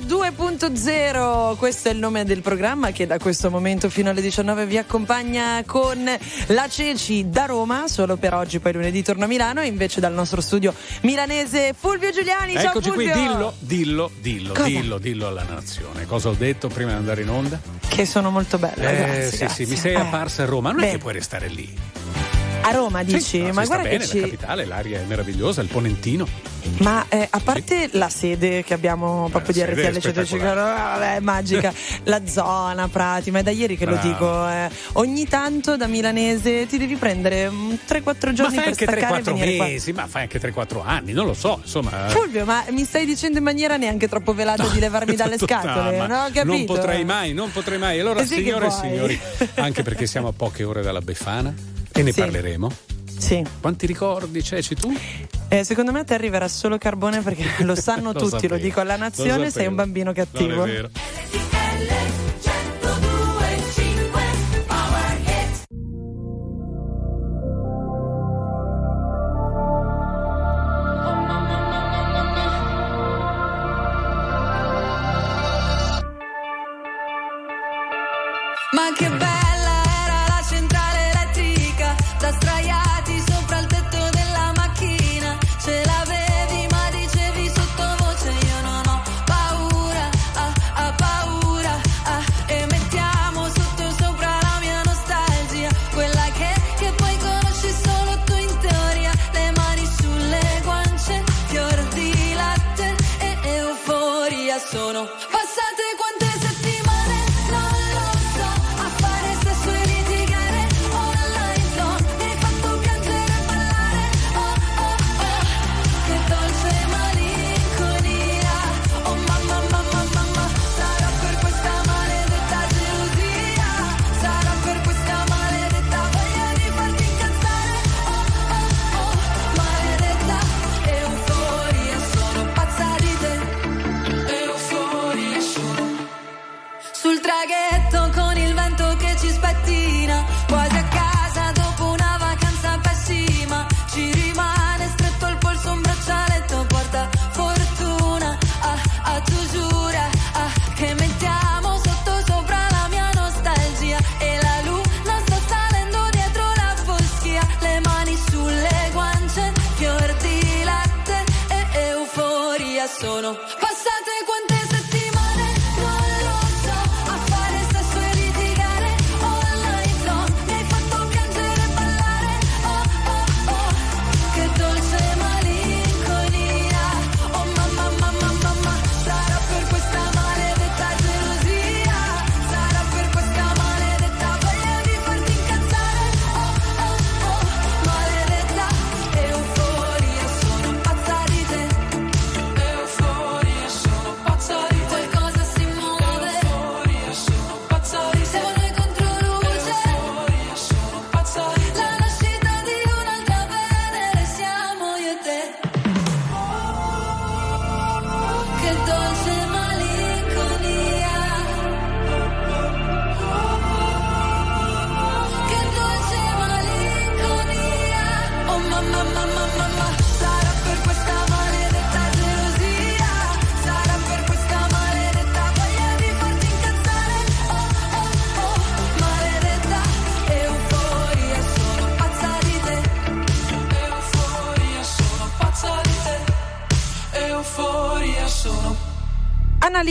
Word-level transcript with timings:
2.0, 0.00 1.56
questo 1.56 1.88
è 1.88 1.92
il 1.92 1.98
nome 1.98 2.24
del 2.24 2.40
programma 2.42 2.90
che 2.90 3.06
da 3.06 3.18
questo 3.18 3.50
momento 3.50 3.88
fino 3.90 4.10
alle 4.10 4.20
19 4.20 4.66
vi 4.66 4.78
accompagna 4.78 5.62
con 5.66 6.08
la 6.48 6.68
Ceci 6.68 7.28
da 7.28 7.44
Roma, 7.46 7.88
solo 7.88 8.16
per 8.16 8.34
oggi, 8.34 8.58
poi 8.60 8.72
lunedì 8.74 9.02
torno 9.02 9.24
a 9.24 9.26
Milano 9.26 9.60
e 9.60 9.66
invece 9.66 10.00
dal 10.00 10.12
nostro 10.12 10.40
studio 10.40 10.74
milanese 11.02 11.74
Fulvio 11.78 12.10
Giuliani. 12.10 12.54
Ciao 12.54 12.70
Eccoci 12.70 12.90
Fulvio. 12.90 13.12
qui, 13.12 13.20
dillo, 13.22 13.54
dillo, 13.58 14.10
dillo, 14.20 14.52
Cosa? 14.54 14.66
dillo, 14.66 14.98
dillo 14.98 15.26
alla 15.26 15.44
nazione. 15.48 16.06
Cosa 16.06 16.28
ho 16.28 16.34
detto 16.34 16.68
prima 16.68 16.90
di 16.90 16.96
andare 16.96 17.22
in 17.22 17.30
onda? 17.30 17.60
Che 17.88 18.06
sono 18.06 18.30
molto 18.30 18.58
bella, 18.58 18.90
Eh, 18.90 18.96
grazie, 18.96 19.30
sì, 19.30 19.36
grazie. 19.38 19.64
sì, 19.64 19.70
mi 19.70 19.76
sei 19.76 19.92
Eh, 19.94 20.00
apparsa 20.00 20.42
a 20.42 20.46
Roma. 20.46 20.70
Non 20.70 20.78
è 20.78 20.82
bene. 20.82 20.92
che 20.92 20.98
puoi 20.98 21.12
restare 21.14 21.48
lì. 21.48 22.37
A 22.68 22.72
Roma 22.72 23.02
dici? 23.02 23.20
Sì, 23.20 23.38
no, 23.42 23.52
ma 23.52 23.64
guarda 23.64 23.84
bene, 23.84 23.98
che 23.98 24.06
ci... 24.06 24.20
la 24.20 24.24
capitale, 24.26 24.64
l'aria 24.64 25.00
è 25.00 25.04
meravigliosa, 25.04 25.60
il 25.62 25.68
Ponentino. 25.68 26.26
Ma 26.78 27.06
eh, 27.08 27.26
a 27.30 27.40
parte 27.40 27.88
la 27.92 28.08
sede 28.10 28.62
che 28.62 28.74
abbiamo 28.74 29.28
proprio 29.30 29.52
di 29.54 29.60
sede 29.60 29.72
è 29.72 29.88
RTL 29.90 30.00
105, 30.00 30.24
spettacolare. 30.24 30.98
vabbè, 30.98 31.16
è 31.16 31.20
magica, 31.20 31.72
la 32.04 32.26
zona, 32.26 32.88
Prati, 32.88 33.30
ma 33.30 33.38
è 33.38 33.42
da 33.42 33.50
ieri 33.50 33.76
che 33.76 33.86
lo 33.86 33.92
Bravo. 33.92 34.08
dico. 34.08 34.48
eh, 34.48 34.68
ogni 34.94 35.26
tanto 35.26 35.76
da 35.76 35.86
milanese 35.86 36.66
ti 36.66 36.76
devi 36.76 36.96
prendere 36.96 37.48
mm, 37.48 37.72
3-4 37.88 38.02
Ma 38.04 38.32
giorni 38.32 38.34
fai 38.34 38.64
per 38.64 38.66
anche 38.66 38.84
staccare 38.84 39.18
e 39.18 39.22
3-4 39.22 39.24
venire 39.24 39.56
qua. 39.56 39.64
mesi, 39.66 39.92
ma 39.92 40.06
fai 40.06 40.22
anche 40.22 40.40
3-4 40.40 40.80
anni, 40.84 41.12
non 41.12 41.24
lo 41.26 41.34
so, 41.34 41.58
insomma. 41.62 41.90
Fulvio, 42.08 42.44
ma 42.44 42.62
mi 42.70 42.84
stai 42.84 43.06
dicendo 43.06 43.38
in 43.38 43.44
maniera 43.44 43.76
neanche 43.78 44.06
troppo 44.08 44.34
velata 44.34 44.66
di 44.66 44.78
levarmi 44.78 45.14
dalle 45.16 45.38
scatole? 45.38 46.06
No, 46.06 46.24
ho 46.24 46.30
capito. 46.30 46.44
Non 46.44 46.64
potrei 46.66 47.04
mai, 47.04 47.32
non 47.32 47.50
potrei 47.50 47.78
mai. 47.78 47.98
Allora, 48.00 48.20
Eh 48.20 48.26
sì 48.26 48.34
signore 48.34 48.66
e 48.66 48.70
signori, 48.70 49.18
anche 49.54 49.82
perché 49.82 50.04
siamo 50.06 50.28
a 50.28 50.32
poche 50.36 50.64
ore 50.64 50.82
dalla 50.82 51.00
Befana 51.00 51.54
e 51.92 52.02
ne 52.02 52.12
Sì. 52.12 52.20
parleremo. 52.20 52.70
Sì, 53.18 53.44
Quanti 53.60 53.86
ricordi, 53.86 54.42
Ceci, 54.44 54.74
tu? 54.76 54.94
Eh, 55.48 55.64
secondo 55.64 55.90
me 55.90 56.00
a 56.00 56.04
te 56.04 56.14
arriverà 56.14 56.46
solo 56.46 56.78
carbone 56.78 57.20
perché 57.20 57.44
lo 57.64 57.74
sanno 57.74 58.12
Lo 58.12 58.20
tutti, 58.20 58.30
lo 58.32 58.38
sapevo, 58.40 58.56
dico 58.56 58.80
alla 58.80 58.94
lo 58.94 59.00
nazione, 59.02 59.50
sei 59.50 59.66
un 59.66 59.74
bambino 59.74 60.12
cattivo. 60.12 60.54
Non 60.54 60.68
è 60.68 60.72
vero. 60.72 60.90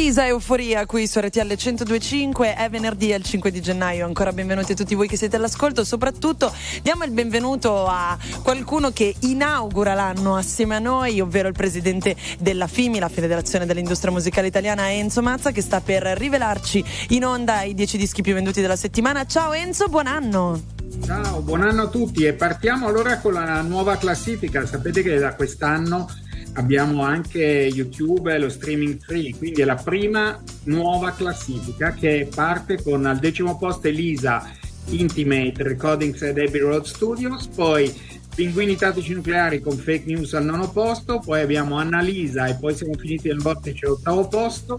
Annalisa 0.07 0.25
Euforia 0.25 0.85
qui 0.85 1.05
su 1.05 1.19
RTL 1.19 1.41
1025 1.41 2.55
è 2.55 2.69
venerdì 2.69 3.11
il 3.11 3.21
5 3.21 3.51
di 3.51 3.61
gennaio. 3.61 4.05
Ancora 4.05 4.31
benvenuti 4.31 4.71
a 4.71 4.75
tutti 4.75 4.95
voi 4.95 5.05
che 5.05 5.17
siete 5.17 5.35
all'ascolto. 5.35 5.83
Soprattutto 5.83 6.49
diamo 6.81 7.03
il 7.03 7.11
benvenuto 7.11 7.85
a 7.85 8.17
qualcuno 8.41 8.91
che 8.91 9.13
inaugura 9.19 9.93
l'anno 9.95 10.37
assieme 10.37 10.75
a 10.75 10.79
noi 10.79 11.19
ovvero 11.19 11.49
il 11.49 11.53
presidente 11.53 12.15
della 12.39 12.67
FIMI 12.67 12.99
la 12.99 13.09
Federazione 13.09 13.65
dell'Industria 13.65 14.13
Musicale 14.13 14.47
Italiana 14.47 14.93
Enzo 14.93 15.21
Mazza 15.21 15.51
che 15.51 15.61
sta 15.61 15.81
per 15.81 16.03
rivelarci 16.03 16.81
in 17.09 17.25
onda 17.25 17.63
i 17.63 17.73
10 17.73 17.97
dischi 17.97 18.21
più 18.21 18.33
venduti 18.33 18.61
della 18.61 18.77
settimana. 18.77 19.25
Ciao 19.25 19.51
Enzo 19.51 19.87
buon 19.87 20.07
anno. 20.07 20.61
Ciao, 21.03 21.41
buon 21.41 21.63
anno 21.63 21.81
a 21.81 21.87
tutti. 21.87 22.23
E 22.23 22.31
partiamo 22.31 22.87
allora 22.87 23.17
con 23.17 23.33
la 23.33 23.59
nuova 23.61 23.97
classifica. 23.97 24.65
Sapete 24.65 25.03
che 25.03 25.17
da 25.17 25.35
quest'anno 25.35 26.07
abbiamo 26.57 27.03
anche 27.03 27.39
YouTube 27.41 28.33
e 28.33 28.39
lo 28.39 28.49
streaming 28.49 28.99
free, 28.99 29.35
quindi 29.35 29.61
è 29.61 29.65
la 29.65 29.75
prima 29.75 30.41
nuova 30.63 31.13
classifica 31.13 31.93
che 31.93 32.27
parte 32.33 32.81
con 32.81 33.05
al 33.05 33.19
decimo 33.19 33.57
posto 33.57 33.87
Elisa 33.87 34.51
Intimate 34.89 35.63
Recordings 35.63 36.21
at 36.23 36.37
Abbey 36.37 36.59
Road 36.59 36.83
Studios, 36.83 37.47
poi 37.47 37.93
Pinguini 38.37 38.75
tattici 38.75 39.15
nucleari 39.15 39.59
con 39.61 39.75
fake 39.75 40.05
news 40.05 40.35
al 40.35 40.45
nono 40.45 40.69
posto, 40.69 41.17
poi 41.17 41.41
abbiamo 41.41 41.79
Annalisa 41.79 42.45
e 42.45 42.53
poi 42.53 42.75
siamo 42.75 42.93
finiti 42.93 43.29
nel 43.29 43.39
vortice 43.39 43.87
all'ottavo 43.87 44.27
posto, 44.27 44.77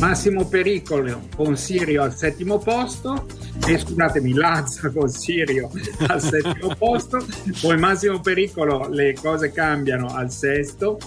Massimo 0.00 0.48
Pericolo 0.48 1.28
con 1.36 1.56
Sirio 1.56 2.02
al 2.02 2.16
settimo 2.16 2.58
posto, 2.58 3.26
e 3.64 3.78
scusatemi, 3.78 4.32
Lazza 4.32 4.90
con 4.90 5.08
Sirio 5.08 5.70
al 6.08 6.20
settimo 6.20 6.74
posto, 6.76 7.24
poi 7.60 7.78
Massimo 7.78 8.18
Pericolo, 8.18 8.88
le 8.88 9.14
cose 9.14 9.52
cambiano 9.52 10.08
al 10.08 10.32
sesto, 10.32 10.98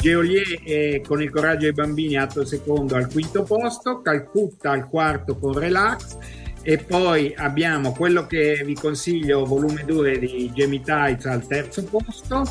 Geolier 0.00 0.60
eh, 0.62 1.02
con 1.04 1.20
il 1.20 1.30
coraggio 1.30 1.62
dei 1.62 1.72
bambini 1.72 2.16
atto 2.16 2.44
secondo 2.44 2.94
al 2.94 3.10
quinto 3.10 3.42
posto, 3.42 4.00
Calcutta 4.00 4.70
al 4.70 4.88
quarto 4.88 5.36
con 5.36 5.58
Relax 5.58 6.46
e 6.62 6.78
poi 6.78 7.34
abbiamo 7.36 7.92
quello 7.92 8.26
che 8.26 8.62
vi 8.64 8.74
consiglio, 8.74 9.44
volume 9.44 9.84
2 9.86 10.18
di 10.18 10.50
Jamie 10.54 10.80
Tights 10.82 11.26
al 11.26 11.46
terzo 11.46 11.84
posto, 11.84 12.44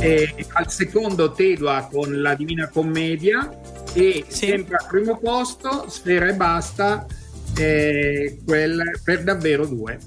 e 0.00 0.46
al 0.52 0.70
secondo 0.70 1.32
Tedua 1.32 1.88
con 1.90 2.20
la 2.20 2.34
Divina 2.34 2.68
Commedia 2.68 3.48
e 3.92 4.24
Sì. 4.28 4.46
sempre 4.46 4.76
al 4.76 4.86
primo 4.88 5.18
posto 5.18 5.86
Sfera 5.88 6.28
e 6.28 6.34
Basta 6.34 7.06
eh, 7.56 8.38
quel 8.44 9.00
per 9.02 9.24
davvero 9.24 9.66
due. 9.66 9.98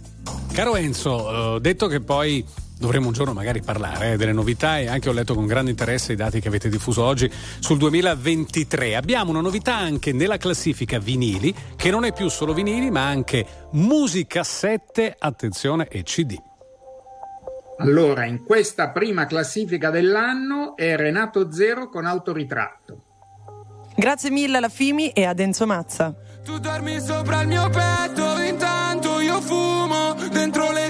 Caro 0.53 0.75
Enzo, 0.75 1.55
eh, 1.55 1.61
detto 1.61 1.87
che 1.87 1.99
poi 1.99 2.45
dovremo 2.81 3.07
un 3.07 3.13
giorno 3.13 3.33
magari 3.33 3.61
parlare 3.61 4.13
eh, 4.13 4.17
delle 4.17 4.33
novità 4.33 4.79
e 4.79 4.87
anche 4.87 5.07
ho 5.07 5.13
letto 5.13 5.35
con 5.35 5.45
grande 5.45 5.69
interesse 5.69 6.13
i 6.13 6.15
dati 6.15 6.41
che 6.41 6.47
avete 6.47 6.67
diffuso 6.67 7.03
oggi 7.03 7.31
sul 7.59 7.77
2023. 7.77 8.95
Abbiamo 8.95 9.29
una 9.29 9.39
novità 9.39 9.75
anche 9.75 10.11
nella 10.11 10.37
classifica 10.37 10.97
vinili, 10.97 11.53
che 11.75 11.91
non 11.91 12.03
è 12.05 12.11
più 12.11 12.27
solo 12.27 12.53
vinili, 12.53 12.89
ma 12.89 13.05
anche 13.05 13.45
musicassette, 13.73 15.15
attenzione, 15.17 15.87
e 15.87 16.01
CD. 16.01 16.35
Allora, 17.77 18.25
in 18.25 18.43
questa 18.43 18.89
prima 18.89 19.27
classifica 19.27 19.91
dell'anno 19.91 20.75
è 20.75 20.95
Renato 20.95 21.51
Zero 21.51 21.87
con 21.87 22.05
autoritratto. 22.05 23.03
Grazie 23.95 24.31
mille 24.31 24.57
alla 24.57 24.69
Fimi 24.69 25.09
e 25.09 25.25
ad 25.25 25.39
Enzo 25.39 25.67
Mazza. 25.67 26.15
Tu 26.43 26.57
dormi 26.57 26.99
sopra 26.99 27.41
il 27.41 27.47
mio 27.47 27.69
petto, 27.69 28.39
intanto 28.41 29.19
io 29.19 29.39
fumo. 29.41 30.15
Dentro 30.31 30.71
le 30.71 30.80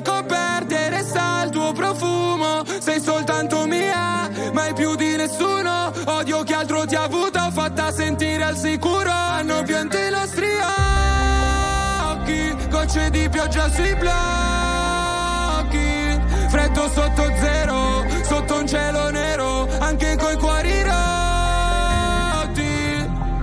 gocce 12.92 13.10
di 13.10 13.30
pioggia 13.30 13.70
sui 13.70 13.96
blocchi. 13.96 14.20
Freddo 16.50 16.90
sotto 16.90 17.32
zero, 17.40 18.06
sotto 18.24 18.56
un 18.56 18.68
cielo 18.68 19.10
nero, 19.12 19.66
anche 19.80 20.18
coi 20.18 20.36
cuori 20.36 20.84
rotti. 20.84 21.00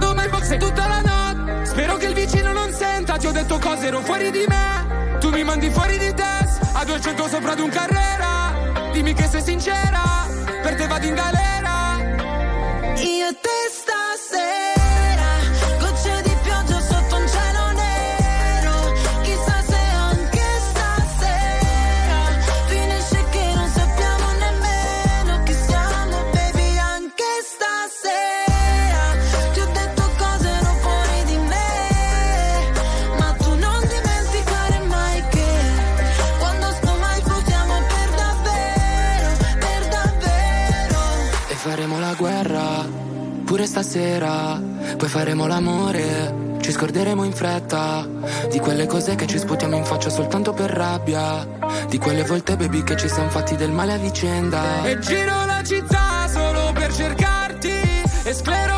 Non 0.00 0.14
mai 0.14 0.28
boxe 0.28 0.58
tutta 0.58 0.86
la 0.86 1.00
notte. 1.00 1.64
Spero 1.64 1.96
che 1.96 2.06
il 2.06 2.14
vicino 2.14 2.52
non 2.52 2.70
senta. 2.72 3.16
Ti 3.16 3.26
ho 3.26 3.32
detto 3.32 3.58
cose, 3.58 3.86
ero 3.86 4.00
fuori 4.00 4.30
di 4.30 4.44
me. 4.46 5.16
Tu 5.18 5.30
mi 5.30 5.42
mandi 5.42 5.70
fuori 5.70 5.96
di 5.96 6.12
test. 6.12 6.60
A 6.72 6.84
200 6.84 7.28
sopra 7.28 7.52
ad 7.52 7.60
un 7.60 7.70
carrera. 7.70 8.52
Dimmi 8.92 9.14
che 9.14 9.26
sei 9.26 9.40
sincera. 9.42 10.26
Per 10.62 10.74
te 10.74 10.86
vado 10.86 11.06
in 11.06 11.14
galera. 11.14 11.77
Stasera. 43.82 44.60
Poi 44.96 45.08
faremo 45.08 45.46
l'amore. 45.46 46.46
Ci 46.60 46.72
scorderemo 46.72 47.22
in 47.22 47.32
fretta 47.32 48.06
di 48.50 48.58
quelle 48.58 48.86
cose 48.86 49.14
che 49.14 49.26
ci 49.26 49.38
sputiamo 49.38 49.76
in 49.76 49.84
faccia 49.84 50.10
soltanto 50.10 50.52
per 50.52 50.70
rabbia. 50.70 51.46
Di 51.88 51.98
quelle 51.98 52.24
volte, 52.24 52.56
baby, 52.56 52.82
che 52.82 52.96
ci 52.96 53.08
siamo 53.08 53.30
fatti 53.30 53.54
del 53.56 53.70
male 53.70 53.92
a 53.92 53.96
vicenda. 53.96 54.84
E 54.84 54.98
giro 54.98 55.46
la 55.46 55.62
città 55.64 56.26
solo 56.28 56.72
per 56.72 56.92
cercarti. 56.92 57.70
E 58.24 58.34
sclero 58.34 58.77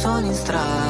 soli 0.00 0.28
in 0.28 0.34
strada 0.34 0.89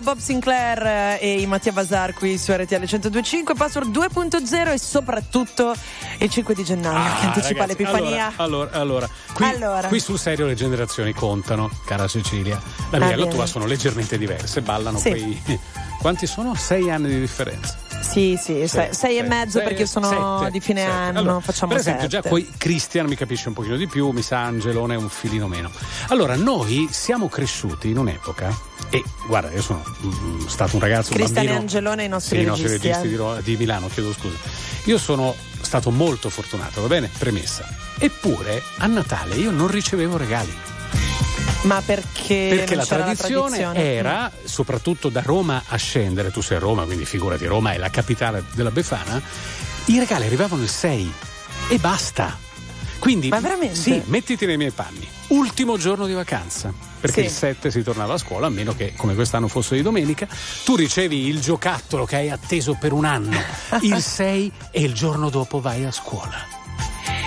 Bob 0.00 0.18
Sinclair 0.18 0.82
eh, 0.86 1.18
e 1.20 1.40
i 1.40 1.46
Mattia 1.46 1.72
Bazar 1.72 2.14
qui 2.14 2.38
su 2.38 2.52
RTL 2.52 2.76
1025, 2.78 3.54
password 3.54 3.90
2.0 3.96 4.72
e 4.72 4.78
soprattutto 4.78 5.74
il 6.18 6.30
5 6.30 6.54
di 6.54 6.64
gennaio 6.64 6.98
Ah, 7.12 7.18
che 7.18 7.26
anticipa 7.26 7.60
ragazzi, 7.60 7.78
l'Epifania. 7.82 8.32
Allora, 8.36 8.70
allora, 8.72 9.06
allora, 9.06 9.08
qui, 9.34 9.44
Allora. 9.44 9.88
qui 9.88 10.00
sul 10.00 10.18
serio 10.18 10.46
le 10.46 10.54
generazioni 10.54 11.12
contano, 11.12 11.70
cara 11.84 12.06
Cecilia. 12.06 12.60
La 12.90 12.98
mia 12.98 13.06
Ah, 13.08 13.10
e 13.12 13.16
la 13.16 13.24
bene. 13.24 13.34
tua 13.34 13.46
sono 13.46 13.66
leggermente 13.66 14.16
diverse, 14.18 14.60
ballano 14.62 14.98
Sì. 14.98 15.10
quei. 15.10 15.42
Quanti 16.00 16.26
sono? 16.26 16.54
Sei 16.54 16.90
anni 16.90 17.08
di 17.08 17.20
differenza. 17.20 17.78
Sì, 18.02 18.38
sì, 18.40 18.66
sei, 18.66 18.88
Sì, 18.92 18.98
sei 18.98 19.18
e 19.18 19.22
mezzo 19.22 19.58
Sei- 19.58 19.66
perché 19.66 19.82
io 19.82 19.86
sono 19.86 20.38
sette, 20.40 20.50
di 20.50 20.60
fine 20.60 20.80
sette. 20.80 20.92
anno, 20.92 21.18
Allora, 21.20 21.40
facciamo 21.40 21.72
Per 21.72 21.80
esempio, 21.80 22.08
sette. 22.10 22.20
già 22.22 22.28
poi 22.28 22.48
Christian 22.56 23.06
mi 23.06 23.14
capisce 23.16 23.48
un 23.48 23.54
pochino 23.54 23.76
di 23.76 23.86
più, 23.86 24.10
mi 24.10 24.22
sa 24.22 24.42
Angelone 24.42 24.96
un 24.96 25.08
filino 25.08 25.46
meno. 25.48 25.70
Allora, 26.08 26.34
noi 26.36 26.88
siamo 26.90 27.28
cresciuti 27.28 27.88
in 27.90 27.98
un'epoca, 27.98 28.54
e 28.90 29.02
guarda, 29.26 29.50
io 29.50 29.62
sono 29.62 29.82
mm, 30.04 30.46
stato 30.46 30.76
un 30.76 30.82
ragazzo, 30.82 31.12
Cristian 31.12 31.44
e 31.44 31.48
bambino. 31.48 31.60
Angelone, 31.60 32.04
i 32.04 32.08
nostri 32.08 32.36
sì, 32.38 32.42
i 32.42 32.46
nostri 32.46 32.68
registi, 32.68 32.88
registi 32.88 33.14
eh. 33.14 33.42
di, 33.42 33.50
di 33.52 33.56
Milano, 33.56 33.88
chiedo 33.88 34.12
scusa. 34.12 34.36
Io 34.84 34.98
sono 34.98 35.34
stato 35.60 35.90
molto 35.90 36.28
fortunato, 36.28 36.82
va 36.82 36.88
bene? 36.88 37.10
Premessa. 37.16 37.64
Eppure 37.98 38.60
a 38.78 38.86
Natale 38.86 39.36
io 39.36 39.50
non 39.50 39.68
ricevevo 39.68 40.16
regali. 40.16 40.52
Ma 41.62 41.80
perché, 41.80 42.48
Perché 42.56 42.74
la 42.74 42.84
tradizione, 42.84 43.58
la 43.58 43.70
tradizione? 43.70 43.94
era, 43.94 44.32
soprattutto 44.44 45.08
da 45.08 45.22
Roma 45.24 45.62
a 45.68 45.76
scendere, 45.76 46.30
tu 46.32 46.40
sei 46.40 46.56
a 46.56 46.60
Roma, 46.60 46.84
quindi 46.84 47.04
figurati, 47.04 47.46
Roma 47.46 47.72
è 47.72 47.78
la 47.78 47.88
capitale 47.90 48.42
della 48.54 48.72
Befana, 48.72 49.20
i 49.86 49.98
regali 49.98 50.26
arrivavano 50.26 50.62
il 50.62 50.68
6 50.68 51.12
e 51.68 51.78
basta. 51.78 52.36
Quindi, 52.98 53.28
Ma 53.28 53.40
veramente? 53.40 53.74
Sì, 53.76 54.00
mettiti 54.06 54.44
nei 54.46 54.56
miei 54.56 54.70
panni. 54.72 55.06
Ultimo 55.28 55.76
giorno 55.76 56.06
di 56.06 56.12
vacanza. 56.12 56.72
Perché 57.00 57.20
Sì. 57.22 57.26
il 57.26 57.32
7 57.32 57.70
si 57.72 57.82
tornava 57.82 58.14
a 58.14 58.18
scuola, 58.18 58.46
a 58.46 58.50
meno 58.50 58.74
che 58.76 58.92
come 58.96 59.14
quest'anno 59.14 59.48
fosse 59.48 59.74
di 59.74 59.82
domenica, 59.82 60.26
tu 60.64 60.76
ricevi 60.76 61.26
il 61.26 61.40
giocattolo 61.40 62.04
che 62.04 62.16
hai 62.16 62.30
atteso 62.30 62.74
per 62.78 62.92
un 62.92 63.04
anno, 63.04 63.36
il 63.82 64.00
6 64.00 64.52
e 64.70 64.82
il 64.82 64.94
giorno 64.94 65.30
dopo 65.30 65.60
vai 65.60 65.84
a 65.84 65.90
scuola. 65.92 66.60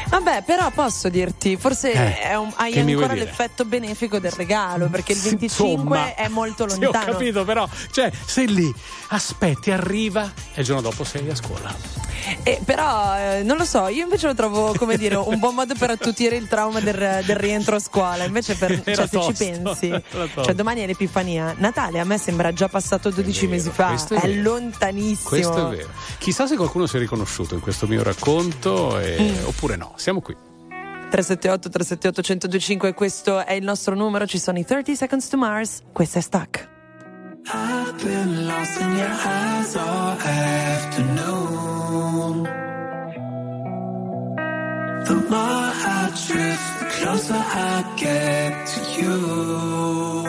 Vabbè, 0.08 0.44
però 0.46 0.70
posso 0.72 1.10
dirti, 1.10 1.58
forse 1.58 1.92
Eh, 2.22 2.36
un- 2.36 2.52
hai 2.56 2.78
ancora 2.80 3.14
l'effetto 3.14 3.66
benefico 3.66 4.20
del 4.20 4.32
regalo, 4.32 4.88
perché 4.88 5.12
il 5.14 5.18
Sì, 5.18 5.30
25 5.30 5.74
insomma. 5.74 6.14
è 6.16 6.28
molto 6.30 6.70
Sì, 6.70 6.80
lontano. 6.80 7.06
ho 7.10 7.12
capito, 7.14 7.44
però, 7.44 7.68
cioè, 7.92 8.12
sei 8.26 8.48
lì, 8.54 8.74
aspetti, 9.10 9.72
arriva 9.72 10.32
e 10.54 10.60
il 10.62 10.66
giorno 10.66 10.82
dopo 10.82 11.04
sei 11.04 11.30
a 11.30 11.36
scuola. 11.36 12.04
Eh, 12.44 12.60
però 12.64 13.16
eh, 13.18 13.44
non 13.44 13.58
lo 13.58 13.66
so, 13.66 13.88
io 13.88 14.04
invece 14.04 14.26
lo 14.28 14.34
trovo 14.34 14.74
come 14.78 14.98
dire 14.98 15.16
un 15.16 15.38
buon 15.38 15.54
modo 15.54 15.76
per 15.78 15.92
attutire 15.92 16.36
il 16.38 16.48
trauma 16.48 16.80
del, 16.80 17.22
del 17.26 17.36
rientro 17.36 17.76
a 17.76 17.80
scuola. 17.80 18.24
Invece, 18.24 18.56
per, 18.56 18.82
cioè, 18.86 19.08
se 19.08 19.22
ci 19.22 19.34
pensi, 19.34 19.90
cioè, 20.34 20.54
domani 20.54 20.82
è 20.82 20.86
l'Epifania. 20.88 21.54
Natale 21.58 22.00
a 22.00 22.04
me 22.06 22.18
sembra 22.18 22.54
già 22.54 22.68
passato 22.68 23.10
12 23.10 23.42
vero, 23.48 23.52
mesi 23.52 23.70
fa, 23.70 23.94
è 24.16 24.22
è, 24.22 24.28
lontanissimo. 24.34 25.30
Questo 25.30 25.72
è 25.72 25.76
vero. 25.76 25.90
Chissà 26.18 26.48
se 26.48 26.56
qualcuno 26.56 26.86
si 26.88 26.96
è 26.96 27.00
riconosciuto 27.00 27.54
in 27.54 27.60
questo 27.60 27.86
mio 27.88 28.02
racconto 28.02 28.98
e- 29.00 29.14
Mm. 29.26 29.46
oppure 29.46 29.65
no. 29.74 29.94
Siamo 29.96 30.22
qui. 30.22 30.36
378 31.10 31.70
378 31.70 32.22
1025 32.22 32.94
questo 32.94 33.44
è 33.46 33.54
il 33.54 33.64
nostro 33.64 33.96
numero, 33.96 34.28
ci 34.28 34.38
sono 34.38 34.60
i 34.60 34.66
30 34.66 34.96
Seconds 34.96 35.28
to 35.30 35.38
Mars, 35.38 35.82
questa 35.92 36.20
è 36.20 36.22
Stuck. 36.22 36.68
I've 37.48 38.04
been 38.04 38.48
lost 38.48 38.82
in 38.82 38.96
your 38.96 39.08
eyes 39.08 39.76
all 39.76 40.18
afternoon. 40.20 41.64
The 45.06 45.14
more 45.30 45.72
I 45.88 46.10
drift, 46.28 46.80
the 46.80 46.86
closer 47.00 47.36
I 47.36 47.84
get 47.98 48.66
to 48.66 48.80
you. 49.00 50.26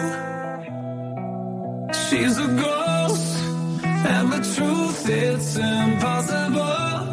She's 1.92 2.38
a 2.38 2.46
ghost, 2.48 3.38
and 3.82 4.30
the 4.30 4.40
truth 4.54 5.08
it's 5.08 5.56
impossible. 5.56 7.06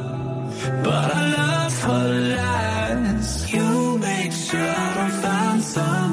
But 0.84 1.16
I 1.16 1.32
love 1.38 1.53
her 1.84 2.10
lies. 2.38 3.52
You 3.54 3.98
make 3.98 4.32
sure 4.32 4.76
I 5.06 5.10
find 5.22 5.62
somebody 5.62 6.13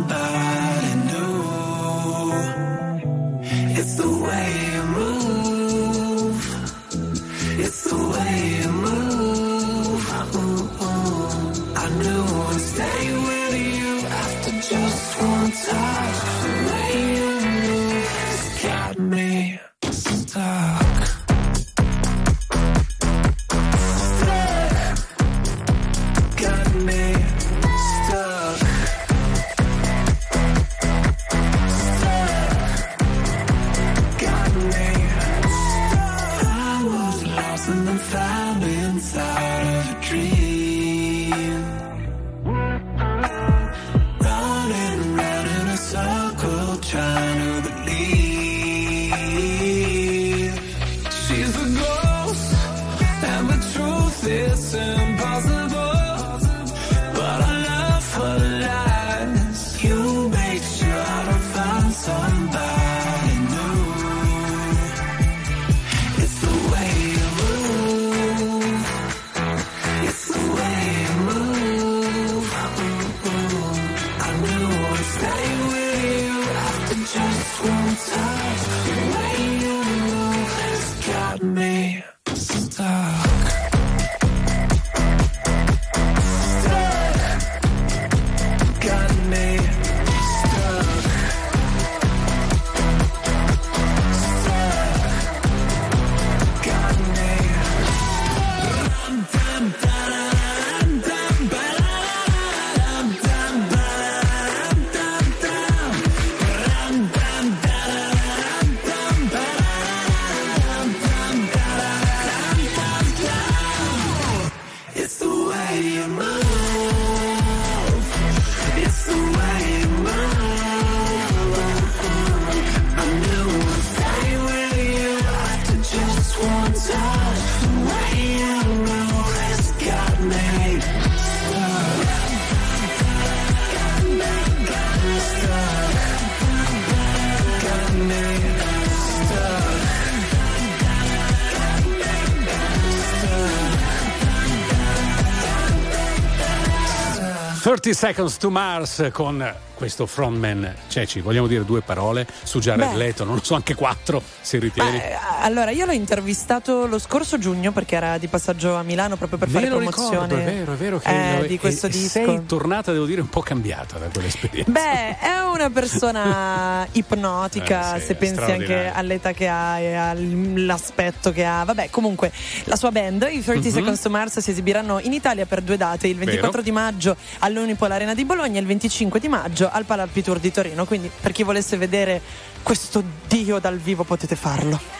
30 147.90 147.94
Seconds 147.94 148.36
to 148.36 148.50
Mars 148.50 149.08
con 149.12 149.54
questo 149.74 150.06
frontman? 150.06 150.74
Ceci, 150.88 151.20
vogliamo 151.20 151.46
dire 151.48 151.64
due 151.64 151.80
parole 151.80 152.26
su 152.44 152.60
Jared 152.60 152.90
Beh. 152.90 152.96
Leto? 152.96 153.24
Non 153.24 153.34
lo 153.34 153.42
so, 153.42 153.54
anche 153.54 153.74
quattro, 153.74 154.22
se 154.40 154.58
ritieni. 154.58 154.98
Beh, 154.98 155.16
allora, 155.40 155.70
io 155.70 155.86
l'ho 155.86 155.92
intervistato 155.92 156.86
lo 156.86 156.98
scorso 156.98 157.38
giugno 157.38 157.72
perché 157.72 157.96
era 157.96 158.18
di 158.18 158.28
passaggio 158.28 158.76
a 158.76 158.82
Milano 158.82 159.16
proprio 159.16 159.38
per 159.38 159.48
Me 159.48 159.54
fare 159.54 159.66
promozione 159.68 160.26
ricordo, 160.26 160.36
è 160.36 160.44
vero, 160.44 160.72
è 160.72 160.76
vero 160.76 160.98
che 160.98 161.38
eh, 161.40 161.46
di 161.46 161.58
questo 161.58 161.86
e- 161.86 161.90
disco. 161.90 162.08
sei 162.08 162.46
tornata, 162.46 162.92
devo 162.92 163.06
dire, 163.06 163.20
un 163.20 163.28
po' 163.28 163.40
cambiata 163.40 163.98
da 163.98 164.06
quell'esperienza. 164.12 164.70
Beh, 164.70 165.18
è 165.18 165.38
una 165.52 165.70
persona 165.70 166.86
ipnotica, 166.92 167.96
Eh, 167.96 168.00
sì, 168.00 168.06
se 168.06 168.14
pensi 168.16 168.50
anche 168.50 168.90
all'età 168.92 169.32
che 169.32 169.48
ha 169.48 169.78
e 169.78 169.94
all'aspetto 169.94 171.32
che 171.32 171.44
ha. 171.44 171.64
Vabbè, 171.64 171.90
comunque, 171.90 172.32
la 172.64 172.76
sua 172.76 172.90
band, 172.90 173.26
i 173.30 173.42
30 173.42 173.68
Mhm. 173.68 173.74
Seconds 173.74 174.00
to 174.00 174.10
Mars, 174.10 174.38
si 174.38 174.50
esibiranno 174.50 174.98
in 175.00 175.12
Italia 175.12 175.46
per 175.46 175.60
due 175.62 175.76
date, 175.76 176.06
il 176.08 176.16
24 176.16 176.50
Vero. 176.50 176.62
di 176.62 176.70
maggio 176.72 177.16
all'Unipol 177.40 177.90
Arena 177.90 178.14
di 178.14 178.24
Bologna 178.24 178.58
e 178.58 178.60
il 178.60 178.66
25 178.66 179.20
di 179.20 179.28
maggio 179.28 179.68
al 179.70 179.84
Palazzo 179.84 180.08
di 180.40 180.50
Torino. 180.52 180.84
Quindi, 180.86 181.10
per 181.20 181.32
chi 181.32 181.42
volesse 181.42 181.76
vedere 181.76 182.20
questo 182.62 183.02
dio 183.28 183.58
dal 183.58 183.78
vivo, 183.78 184.04
potete 184.04 184.34
farlo. 184.36 184.99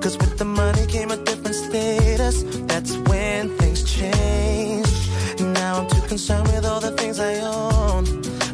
Cause 0.00 0.16
with 0.18 0.38
the 0.38 0.44
money 0.44 0.86
came 0.86 1.10
a 1.10 1.16
different 1.16 1.56
status. 1.56 2.44
That's 2.70 2.96
when 3.08 3.48
things 3.58 3.82
changed. 3.82 5.10
Now 5.40 5.80
I'm 5.80 5.88
too 5.88 6.02
concerned 6.06 6.46
with 6.48 6.64
all 6.64 6.80
the 6.80 6.92
things 6.92 7.18
I 7.18 7.34
own. 7.40 8.04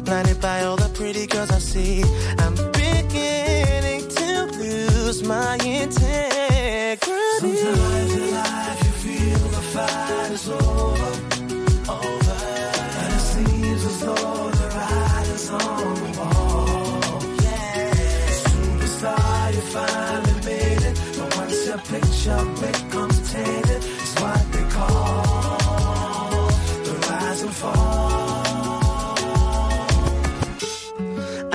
Blinded 0.03 0.41
by 0.41 0.63
all 0.63 0.75
the 0.75 0.89
pretty 0.89 1.27
girls 1.27 1.51
I 1.51 1.59
see. 1.59 2.03
I'm 2.39 2.55
beginning 2.71 4.07
to 4.07 4.29
lose 4.57 5.23
my 5.23 5.55
integrity. 5.55 6.04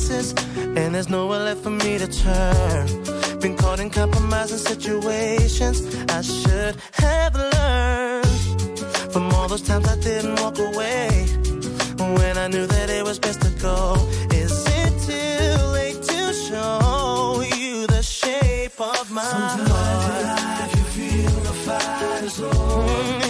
places. 0.00 0.34
And 0.56 0.94
there's 0.94 1.08
nowhere 1.08 1.40
left 1.40 1.62
for 1.62 1.70
me 1.70 1.98
to 1.98 2.06
turn. 2.06 2.86
Been 3.40 3.56
caught 3.56 3.80
in 3.80 3.90
compromising 3.90 4.58
situations 4.58 5.82
I 6.10 6.20
should 6.22 6.76
have 6.92 7.34
learned 7.34 8.26
from 9.12 9.32
all 9.32 9.48
those 9.48 9.62
times 9.62 9.88
I 9.88 9.96
didn't 9.96 10.40
walk 10.40 10.58
away 10.58 11.26
when 12.16 12.38
I 12.38 12.48
knew 12.48 12.66
that 12.66 12.90
it 12.90 13.04
was 13.04 13.18
best 13.18 13.40
to 13.42 13.50
go. 13.60 13.94
Is 14.32 14.52
it 14.80 14.92
too 15.08 15.64
late 15.78 16.02
to 16.02 16.32
show 16.32 17.42
you 17.56 17.86
the 17.86 18.02
shape 18.02 18.78
of 18.80 19.10
my 19.10 19.22
Sometimes 19.22 19.70
heart? 19.70 20.60
life 20.60 20.74
you 20.76 20.84
feel 20.96 21.40
the 21.48 21.54
fight 21.64 22.22
is 22.24 22.40
over, 22.40 23.29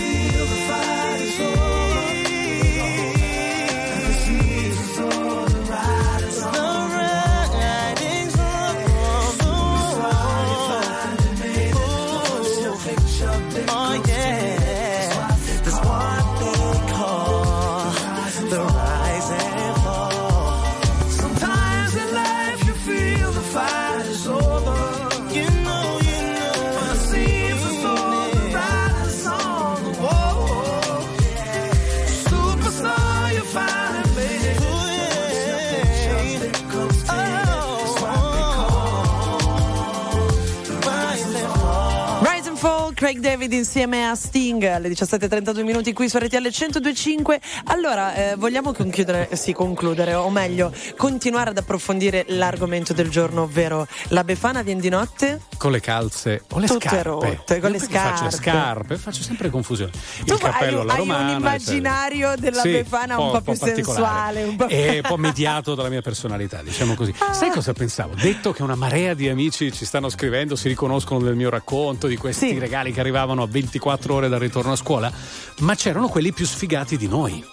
Craig 43.01 43.17
David 43.17 43.51
insieme 43.53 44.07
a 44.07 44.13
Sting 44.13 44.61
alle 44.65 44.87
17.32 44.89 45.63
minuti 45.63 45.91
qui 45.91 46.07
su 46.07 46.19
RTL 46.19 46.35
102.5. 46.45 47.39
Allora, 47.63 48.13
eh, 48.13 48.35
vogliamo 48.35 48.73
concludere, 48.73 49.27
sì, 49.35 49.53
concludere, 49.53 50.13
o 50.13 50.29
meglio, 50.29 50.71
continuare 50.97 51.49
ad 51.49 51.57
approfondire 51.57 52.25
l'argomento 52.27 52.93
del 52.93 53.09
giorno, 53.09 53.41
ovvero 53.41 53.87
la 54.09 54.23
Befana 54.23 54.61
viene 54.61 54.81
di 54.81 54.89
notte? 54.89 55.41
Con 55.57 55.71
le 55.71 55.79
calze 55.79 56.43
o 56.51 56.59
le 56.59 56.67
Tutte 56.67 56.89
scarpe. 56.89 57.01
rotte, 57.09 57.59
con 57.59 57.71
Io 57.71 57.79
le 57.79 57.79
perché 57.79 57.97
Faccio 57.97 58.23
le 58.25 58.29
scarpe. 58.31 58.37
scarpe, 58.51 58.97
faccio 58.97 59.23
sempre 59.23 59.49
confusione. 59.49 59.91
Tu 60.23 60.33
Il 60.33 60.39
cappello 60.39 60.77
hai, 60.77 60.83
alla 60.83 60.93
hai 60.93 60.99
romana. 60.99 61.31
un 61.31 61.37
immaginario 61.39 62.27
eccetera. 62.33 62.49
della 62.51 62.61
Sì, 62.61 62.69
Befana 62.69 63.19
un 63.19 63.31
po', 63.31 63.41
più 63.41 63.57
particolare. 63.57 63.83
sensuale. 63.83 64.43
Un 64.43 64.55
po'... 64.57 64.67
E 64.67 64.95
un 64.97 65.01
po' 65.09 65.17
mediato 65.17 65.73
dalla 65.73 65.89
mia 65.89 66.03
personalità, 66.03 66.61
diciamo 66.61 66.93
così. 66.93 67.15
Sai 67.31 67.49
cosa 67.49 67.73
pensavo? 67.73 68.13
Detto 68.13 68.53
che 68.53 68.61
una 68.61 68.75
marea 68.75 69.15
di 69.15 69.27
amici 69.27 69.71
ci 69.73 69.85
stanno 69.85 70.07
scrivendo, 70.09 70.55
si 70.55 70.67
riconoscono 70.67 71.19
nel 71.25 71.35
mio 71.35 71.49
racconto 71.49 72.05
di 72.05 72.15
questi 72.15 72.49
Sì. 72.49 72.59
regali 72.59 72.89
che 72.91 72.99
arrivavano 72.99 73.43
a 73.43 73.47
24 73.47 74.13
ore 74.13 74.29
dal 74.29 74.39
ritorno 74.39 74.71
a 74.73 74.75
scuola, 74.75 75.11
ma 75.59 75.75
c'erano 75.75 76.07
quelli 76.07 76.31
più 76.33 76.45
sfigati 76.45 76.97
di 76.97 77.07
noi. 77.07 77.43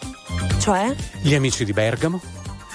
Cioè? 0.61 0.95
Gli 1.23 1.35
amici 1.35 1.65
di 1.65 1.73
Bergamo, 1.73 2.21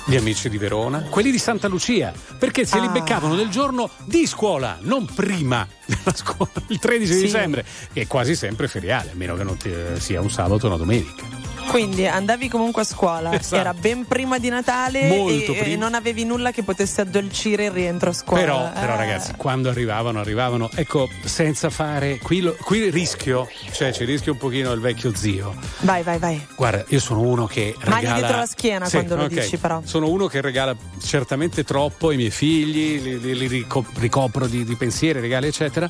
gli 0.06 0.16
amici 0.16 0.50
di 0.50 0.58
Verona, 0.58 1.02
quelli 1.10 1.32
di 1.32 1.38
Santa 1.38 1.68
Lucia, 1.68 2.12
perché 2.40 2.66
se 2.66 2.80
li 2.80 2.88
Ah. 2.88 2.92
beccavano 2.92 3.36
nel 3.36 3.50
giorno 3.50 3.90
di 4.06 4.26
scuola, 4.26 4.78
non 4.82 5.06
prima 5.06 5.68
della 5.86 6.14
scuola, 6.16 6.52
il 6.68 6.80
13 6.80 7.14
Sì. 7.14 7.22
dicembre, 7.22 7.66
che 7.94 8.02
è 8.02 8.08
quasi 8.08 8.36
sempre 8.36 8.68
feriale, 8.68 9.12
a 9.12 9.16
meno 9.16 9.36
che 9.36 9.44
non 9.44 9.58
eh, 9.64 10.00
sia 10.00 10.20
un 10.22 10.30
sabato 10.32 10.66
o 10.66 10.70
una 10.70 10.78
domenica. 10.78 11.24
Quindi 11.68 12.06
andavi 12.06 12.50
comunque 12.50 12.84
a 12.84 12.86
scuola, 12.86 13.34
Esatto. 13.34 13.56
era 13.56 13.74
ben 13.74 14.06
prima 14.06 14.38
di 14.38 14.50
Natale 14.50 15.08
Molto 15.08 15.54
e, 15.54 15.58
e 15.58 15.62
prima. 15.64 15.78
non 15.84 15.96
avevi 15.96 16.24
nulla 16.24 16.52
che 16.52 16.62
potesse 16.62 17.02
addolcire 17.02 17.66
il 17.66 17.72
rientro 17.72 18.12
a 18.12 18.14
scuola. 18.14 18.42
Però, 18.42 18.72
però 18.72 18.94
Eh. 18.94 18.98
ragazzi, 18.98 19.34
quando 19.36 19.70
arrivavano, 19.70 20.20
arrivavano, 20.20 20.70
ecco, 20.76 21.10
senza 21.24 21.70
fare. 21.72 22.20
Qui, 22.20 22.42
lo- 22.42 22.56
qui 22.62 22.90
rischio, 22.92 23.50
cioè 23.72 23.92
ci 23.92 24.04
rischio 24.06 24.34
un 24.34 24.38
pochino 24.38 24.72
il 24.72 24.80
vecchio 24.82 25.16
zio. 25.16 25.56
Vai, 25.80 26.04
vai, 26.04 26.20
vai. 26.20 26.46
Guarda, 26.56 26.84
io 26.90 27.00
sono 27.00 27.22
uno 27.22 27.48
che 27.48 27.76
Mani 27.86 28.02
regala... 28.02 28.18
dietro 28.20 28.38
la 28.38 28.46
schiena 28.46 28.90
quando 28.90 29.16
lo 29.16 29.28
dici, 29.28 29.58
però. 29.58 29.82
Sono 29.84 30.10
uno 30.10 30.28
che 30.28 30.42
regala 30.42 30.76
certamente 31.02 31.64
troppo 31.64 32.10
ai 32.10 32.18
miei 32.18 32.30
figli, 32.30 33.02
li, 33.02 33.20
li- 33.20 33.36
li 33.38 33.48
rico- 33.48 33.86
ricopro 33.98 34.46
di, 34.48 34.64
di 34.64 34.76
pensieri, 34.76 35.20
regali, 35.20 35.48
eccetera. 35.48 35.90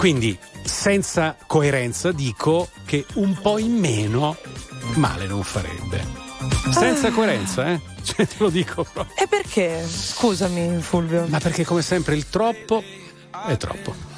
Quindi, 0.00 0.38
senza 0.64 1.36
coerenza, 1.46 2.10
dico 2.10 2.70
che 2.86 3.04
un 3.16 3.38
po' 3.38 3.58
in 3.58 3.72
meno 3.76 4.34
male 4.94 5.26
non 5.26 5.42
farebbe. 5.42 6.02
Senza 6.70 7.08
Ah. 7.08 7.12
coerenza, 7.12 7.66
eh? 7.70 7.80
Cioè, 8.02 8.26
te 8.26 8.36
lo 8.38 8.48
dico 8.48 8.82
proprio. 8.90 9.14
E 9.14 9.26
perché? 9.28 9.86
Scusami, 9.86 10.80
Fulvio. 10.80 11.26
Ma 11.28 11.38
perché, 11.38 11.66
come 11.66 11.82
sempre, 11.82 12.14
il 12.14 12.30
troppo 12.30 12.82
è 13.46 13.58
troppo. 13.58 13.94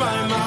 by 0.00 0.26
my 0.28 0.39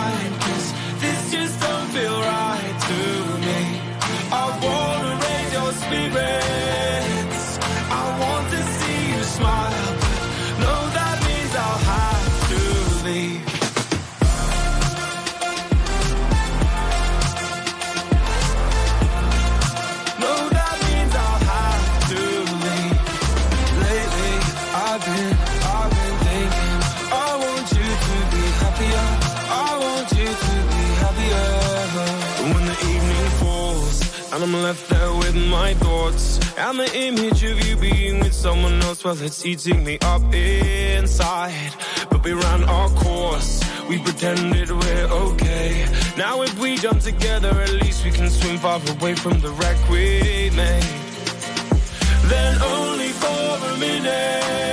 left 34.64 34.90
there 34.90 35.14
with 35.16 35.36
my 35.36 35.74
thoughts 35.74 36.40
and 36.58 36.80
the 36.80 36.90
image 36.98 37.44
of 37.44 37.68
you 37.68 37.76
being 37.76 38.20
with 38.20 38.34
someone 38.34 38.82
else, 38.84 39.04
well, 39.04 39.22
it's 39.22 39.46
eating 39.46 39.84
me 39.84 39.98
up 40.02 40.24
inside. 40.34 41.74
But 42.10 42.24
we 42.24 42.32
ran 42.32 42.64
our 42.64 42.88
course, 42.92 43.62
we 43.90 44.00
pretended 44.00 44.72
we're 44.72 45.08
okay. 45.26 45.86
Now 46.18 46.44
if 46.44 46.58
we 46.60 46.78
jump 46.78 47.02
together, 47.02 47.50
at 47.50 47.74
least 47.74 48.06
we 48.06 48.12
can 48.12 48.30
swim 48.30 48.58
far 48.58 48.80
away 48.96 49.16
from 49.16 49.42
the 49.42 49.50
wreck 49.50 49.78
we 49.90 50.50
made. 50.56 50.84
Then 52.32 52.62
only 52.62 53.10
for 53.10 53.50
a 53.72 53.78
minute, 53.78 54.73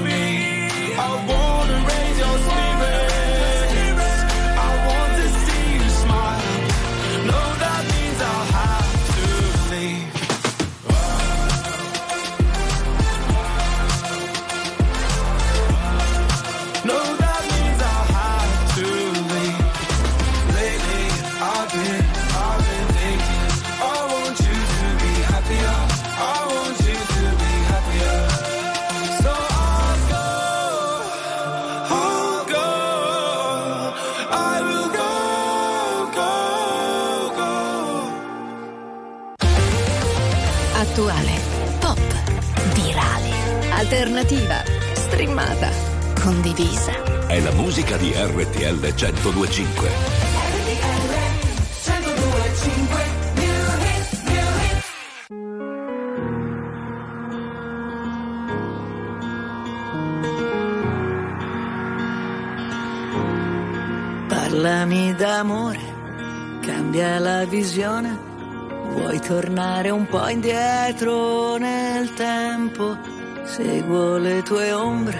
Condivisa. 46.21 46.91
È 47.27 47.39
la 47.39 47.51
musica 47.51 47.97
di 47.97 48.13
RTL 48.15 48.79
1025. 48.79 49.89
Parlami 64.27 65.15
d'amore, 65.15 65.79
cambia 66.61 67.19
la 67.19 67.45
visione. 67.45 68.29
Vuoi 68.91 69.19
tornare 69.19 69.89
un 69.89 70.05
po' 70.05 70.27
indietro 70.27 71.57
nel 71.57 72.13
tempo? 72.13 72.97
Seguo 73.43 74.17
le 74.17 74.43
tue 74.43 74.71
ombre, 74.71 75.19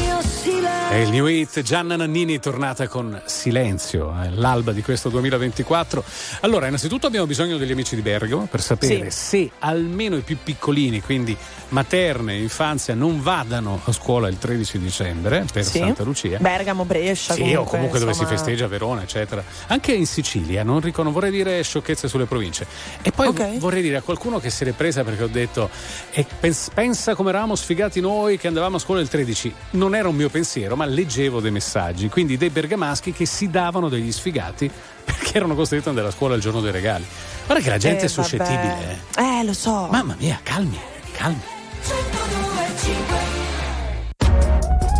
È 0.89 0.95
il 0.95 1.09
new 1.09 1.25
hit 1.25 1.61
Gianna 1.61 1.95
Nannini 1.95 2.37
tornata 2.39 2.85
con 2.89 3.21
Silenzio, 3.23 4.13
eh, 4.21 4.29
l'alba 4.31 4.73
di 4.73 4.81
questo 4.81 5.07
2024. 5.07 6.03
Allora, 6.41 6.67
innanzitutto 6.67 7.07
abbiamo 7.07 7.25
bisogno 7.27 7.55
degli 7.55 7.71
amici 7.71 7.95
di 7.95 8.01
Bergamo 8.01 8.45
per 8.51 8.59
sapere 8.61 9.09
se 9.09 9.49
almeno 9.59 10.17
i 10.17 10.21
più 10.21 10.37
piccolini, 10.43 10.99
quindi 11.01 11.35
materne 11.69 12.33
e 12.33 12.41
infanzia, 12.41 12.93
non 12.93 13.21
vadano 13.21 13.79
a 13.85 13.91
scuola 13.93 14.27
il 14.27 14.37
13 14.37 14.79
dicembre 14.79 15.45
per 15.51 15.63
Sì. 15.63 15.77
Santa 15.77 16.03
Lucia. 16.03 16.37
Bergamo, 16.39 16.83
Brescia. 16.83 17.35
Sì, 17.35 17.53
o 17.53 17.63
comunque 17.63 17.97
dove 17.99 18.11
si 18.13 18.19
insomma. 18.23 18.37
festeggia 18.37 18.67
Verona, 18.67 19.03
eccetera. 19.03 19.41
Anche 19.67 19.93
in 19.93 20.05
Sicilia, 20.05 20.63
non, 20.63 20.81
ric- 20.81 20.97
non 20.99 21.13
vorrei 21.13 21.31
dire 21.31 21.63
sciocchezze 21.63 22.09
sulle 22.09 22.25
province. 22.25 22.67
E 23.01 23.11
poi 23.11 23.27
Ok. 23.27 23.57
vorrei 23.59 23.81
dire 23.81 23.95
a 23.95 24.01
qualcuno 24.01 24.39
che 24.39 24.49
si 24.49 24.65
è 24.65 24.71
presa 24.73 25.05
perché 25.05 25.23
ho 25.23 25.27
detto 25.29 25.69
e 26.11 26.25
pens- 26.37 26.69
pensa 26.73 27.15
come 27.15 27.29
eravamo 27.29 27.55
sfigati 27.55 28.01
noi 28.01 28.37
che 28.37 28.47
andavamo 28.47 28.75
a 28.75 28.79
scuola 28.79 28.99
il 28.99 29.07
13. 29.07 29.53
Non 29.71 29.95
era 30.01 30.09
un 30.09 30.15
mio 30.15 30.29
pensiero, 30.29 30.75
ma 30.75 30.85
leggevo 30.85 31.39
dei 31.39 31.51
messaggi, 31.51 32.09
quindi 32.09 32.35
dei 32.37 32.49
bergamaschi 32.49 33.11
che 33.13 33.25
si 33.25 33.49
davano 33.49 33.87
degli 33.87 34.11
sfigati 34.11 34.69
perché 35.05 35.37
erano 35.37 35.55
costretti 35.55 35.83
ad 35.83 35.89
andare 35.95 36.07
a 36.09 36.11
scuola 36.17 36.35
il 36.35 36.41
giorno 36.41 36.59
dei 36.59 36.71
regali. 36.71 37.05
Guarda 37.45 37.63
che 37.63 37.69
la 37.69 37.77
gente 37.77 38.01
Eh, 38.03 38.05
è 38.05 38.09
suscettibile. 38.09 38.99
vabbè. 39.15 39.39
Eh, 39.39 39.43
lo 39.43 39.53
so. 39.53 39.87
Mamma 39.91 40.15
mia, 40.19 40.39
calmi, 40.43 40.77
calmi. 41.13 41.41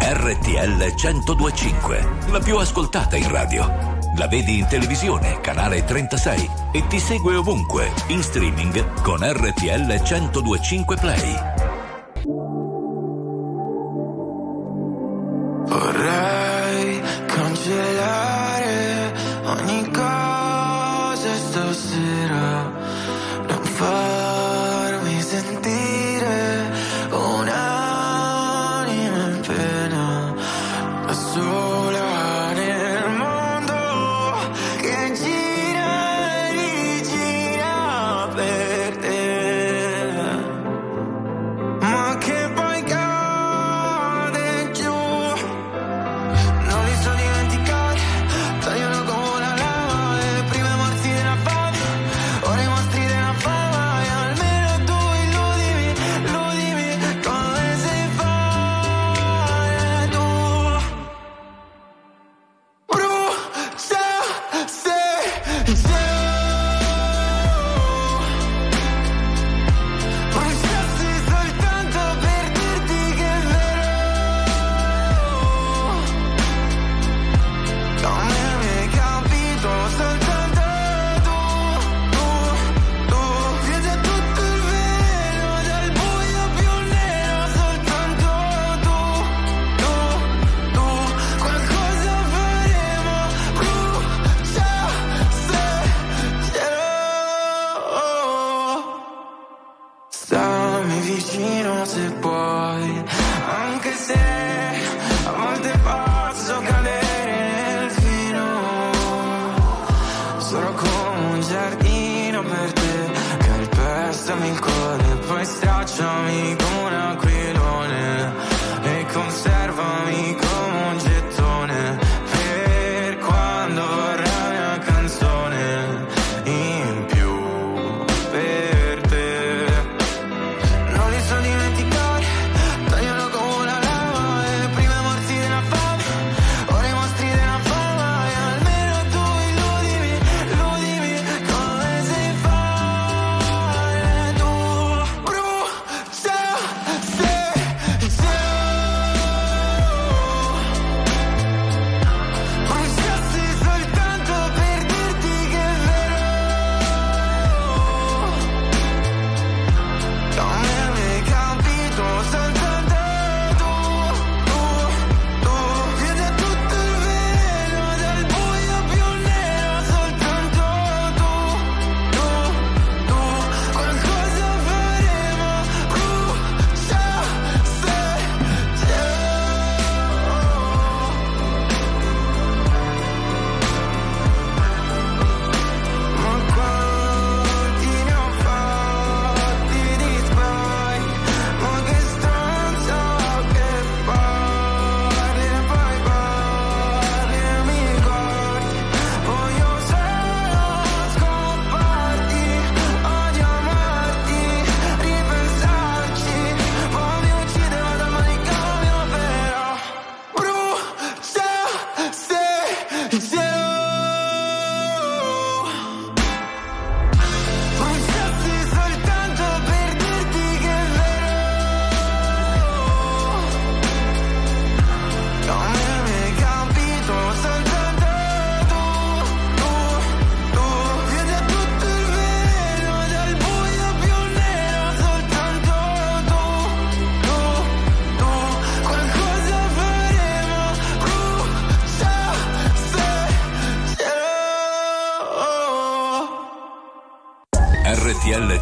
RTL 0.04 0.94
1025, 0.96 2.08
la 2.32 2.40
più 2.40 2.58
ascoltata 2.58 3.16
in 3.16 3.30
radio. 3.30 4.00
La 4.18 4.28
vedi 4.28 4.60
in 4.60 4.68
televisione, 4.68 5.40
canale 5.42 5.84
36 5.84 6.50
e 6.74 6.86
ti 6.88 7.00
segue 7.00 7.36
ovunque, 7.36 7.92
in 8.08 8.22
streaming 8.22 9.02
con 9.02 9.20
RTL 9.22 10.02
1025 10.02 10.96
Play. 10.98 11.36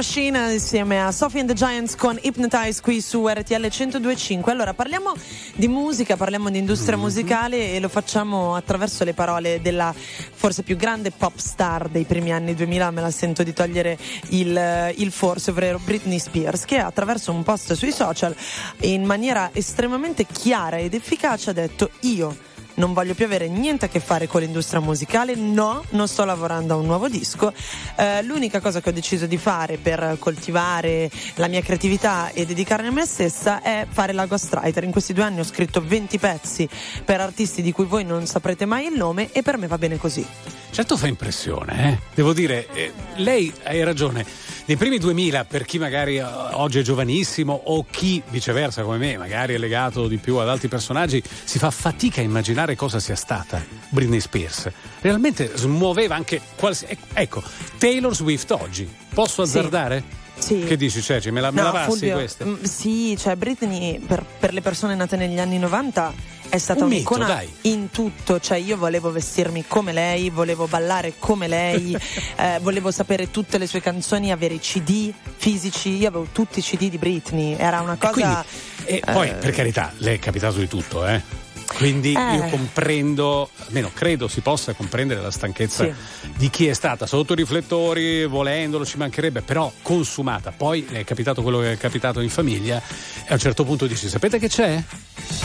Machine 0.00 0.54
insieme 0.54 0.98
a 0.98 1.12
Sophie 1.12 1.40
and 1.40 1.48
the 1.50 1.54
Giants 1.54 1.94
con 1.94 2.18
Hypnotize 2.22 2.80
qui 2.80 3.02
su 3.02 3.28
RTL 3.28 3.66
1025. 3.68 4.50
Allora 4.50 4.72
parliamo 4.72 5.12
di 5.54 5.68
musica, 5.68 6.16
parliamo 6.16 6.48
di 6.48 6.56
industria 6.56 6.96
Mhm. 6.96 7.02
musicale 7.02 7.74
e 7.74 7.80
lo 7.80 7.90
facciamo 7.90 8.54
attraverso 8.54 9.04
le 9.04 9.12
parole 9.12 9.60
della 9.60 9.94
forse 9.94 10.62
più 10.62 10.76
grande 10.76 11.10
pop 11.10 11.36
star 11.36 11.90
dei 11.90 12.04
primi 12.04 12.32
anni 12.32 12.54
2000, 12.54 12.90
me 12.90 13.02
la 13.02 13.10
sento 13.10 13.42
di 13.42 13.52
togliere 13.52 13.98
il, 14.30 14.94
il 14.96 15.12
forse, 15.12 15.50
ovvero 15.50 15.78
Britney 15.84 16.18
Spears, 16.18 16.64
che 16.64 16.78
attraverso 16.78 17.30
un 17.30 17.42
post 17.42 17.74
sui 17.74 17.92
social 17.92 18.34
in 18.80 19.04
maniera 19.04 19.50
estremamente 19.52 20.24
chiara 20.24 20.78
ed 20.78 20.94
efficace 20.94 21.50
ha 21.50 21.52
detto 21.52 21.90
io 22.00 22.34
non 22.80 22.94
voglio 22.94 23.14
più 23.14 23.26
avere 23.26 23.46
niente 23.46 23.84
a 23.84 23.88
che 23.88 24.00
fare 24.00 24.26
con 24.26 24.40
l'industria 24.40 24.80
musicale, 24.80 25.34
no, 25.34 25.84
non 25.90 26.08
sto 26.08 26.24
lavorando 26.24 26.72
a 26.72 26.76
un 26.78 26.86
nuovo 26.86 27.08
disco. 27.08 27.52
Eh, 27.94 28.22
l'unica 28.22 28.60
cosa 28.60 28.80
che 28.80 28.88
ho 28.88 28.92
deciso 28.92 29.26
di 29.26 29.36
fare 29.36 29.76
per 29.76 30.16
coltivare 30.18 31.10
la 31.34 31.46
mia 31.46 31.60
creatività 31.60 32.30
e 32.30 32.46
dedicarmi 32.46 32.88
a 32.88 32.90
me 32.90 33.04
stessa 33.04 33.60
è 33.60 33.86
fare 33.88 34.14
la 34.14 34.24
ghostwriter. 34.24 34.82
In 34.82 34.92
questi 34.92 35.12
due 35.12 35.24
anni 35.24 35.40
ho 35.40 35.44
scritto 35.44 35.82
20 35.84 36.18
pezzi 36.18 36.66
per 37.04 37.20
artisti 37.20 37.60
di 37.60 37.70
cui 37.70 37.84
voi 37.84 38.04
non 38.04 38.26
saprete 38.26 38.64
mai 38.64 38.86
il 38.86 38.96
nome 38.96 39.30
e 39.30 39.42
per 39.42 39.58
me 39.58 39.66
va 39.66 39.76
bene 39.76 39.98
così. 39.98 40.26
Certo 40.72 40.96
fa 40.96 41.08
impressione, 41.08 41.88
eh? 41.92 41.98
Devo 42.14 42.32
dire, 42.32 42.68
eh, 42.72 42.92
lei 43.16 43.52
hai 43.64 43.82
ragione. 43.82 44.24
Nei 44.66 44.76
primi 44.76 44.98
2000, 44.98 45.44
per 45.44 45.64
chi 45.64 45.78
magari 45.78 46.16
eh, 46.18 46.22
oggi 46.22 46.78
è 46.78 46.82
giovanissimo 46.82 47.52
o 47.64 47.84
chi 47.90 48.22
viceversa 48.28 48.82
come 48.82 48.96
me, 48.96 49.16
magari 49.18 49.54
è 49.54 49.58
legato 49.58 50.06
di 50.06 50.16
più 50.18 50.36
ad 50.36 50.48
altri 50.48 50.68
personaggi, 50.68 51.20
si 51.44 51.58
fa 51.58 51.70
fatica 51.72 52.20
a 52.20 52.24
immaginare 52.24 52.76
cosa 52.76 53.00
sia 53.00 53.16
stata 53.16 53.62
Britney 53.88 54.20
Spears. 54.20 54.70
Realmente 55.00 55.50
smuoveva 55.56 56.14
anche 56.14 56.40
qualsi- 56.54 56.86
ec- 56.88 56.98
Ecco, 57.14 57.42
Taylor 57.76 58.14
Swift 58.14 58.50
oggi. 58.52 58.88
Posso 59.12 59.44
Sì. 59.44 59.50
azzardare? 59.58 60.04
Sì. 60.38 60.64
Che 60.64 60.76
dici, 60.76 61.02
Ceci? 61.02 61.30
Me 61.32 61.40
la, 61.40 61.50
me 61.50 61.60
la 61.62 61.66
No, 61.66 61.72
passi 61.72 61.88
Fulvio, 61.90 62.14
questa? 62.14 62.44
mm, 62.46 62.62
sì, 62.62 63.14
cioè 63.18 63.34
Britney 63.36 63.98
per, 63.98 64.24
per 64.38 64.54
le 64.54 64.60
persone 64.62 64.94
nate 64.94 65.16
negli 65.16 65.38
anni 65.38 65.58
90 65.58 66.14
è 66.50 66.58
stata 66.58 66.84
Un 66.84 66.90
un'icona 66.90 67.26
dai. 67.26 67.48
in 67.62 67.90
tutto, 67.90 68.38
cioè 68.40 68.58
io 68.58 68.76
volevo 68.76 69.10
vestirmi 69.10 69.64
come 69.66 69.92
lei, 69.92 70.28
volevo 70.30 70.66
ballare 70.66 71.14
come 71.18 71.48
lei, 71.48 71.96
eh, 72.36 72.58
volevo 72.60 72.90
sapere 72.90 73.30
tutte 73.30 73.56
le 73.56 73.66
sue 73.66 73.80
canzoni, 73.80 74.30
avere 74.32 74.54
i 74.54 74.58
CD 74.60 75.10
fisici, 75.36 75.96
io 75.96 76.08
avevo 76.08 76.26
tutti 76.32 76.58
i 76.58 76.62
CD 76.62 76.90
di 76.90 76.98
Britney, 76.98 77.54
era 77.56 77.80
una 77.80 77.94
E 77.94 78.10
quindi- 78.10 78.20
cosa... 78.34 78.44
e 78.84 79.02
poi, 79.10 79.28
eh, 79.28 79.32
per 79.34 79.52
carità, 79.52 79.92
le 79.98 80.14
è 80.14 80.18
capitato 80.18 80.58
di 80.58 80.68
tutto, 80.68 81.06
eh? 81.06 81.38
Quindi 81.76 82.14
Eh. 82.14 82.34
io 82.34 82.48
comprendo, 82.48 83.48
almeno 83.66 83.92
credo 83.94 84.26
si 84.26 84.40
possa 84.40 84.72
comprendere 84.72 85.20
la 85.20 85.30
stanchezza 85.30 85.84
Sì. 85.84 85.92
di 86.36 86.50
chi 86.50 86.66
è 86.66 86.72
stata 86.72 87.06
sotto 87.06 87.32
i 87.32 87.36
riflettori, 87.36 88.26
volendolo, 88.26 88.84
ci 88.84 88.96
mancherebbe, 88.96 89.42
però 89.42 89.70
consumata. 89.80 90.50
Poi 90.50 90.84
le 90.90 90.98
è 91.00 91.04
capitato 91.04 91.42
quello 91.42 91.60
che 91.60 91.74
è 91.74 91.76
capitato 91.76 92.18
in 92.20 92.28
famiglia 92.28 92.78
e 92.78 93.28
a 93.28 93.34
un 93.34 93.38
certo 93.38 93.62
punto 93.64 93.86
dici, 93.86 94.08
sapete 94.08 94.40
che 94.40 94.48
c'è? 94.48 94.82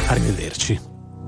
Arrivederci. 0.08 0.94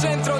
Centro 0.00 0.39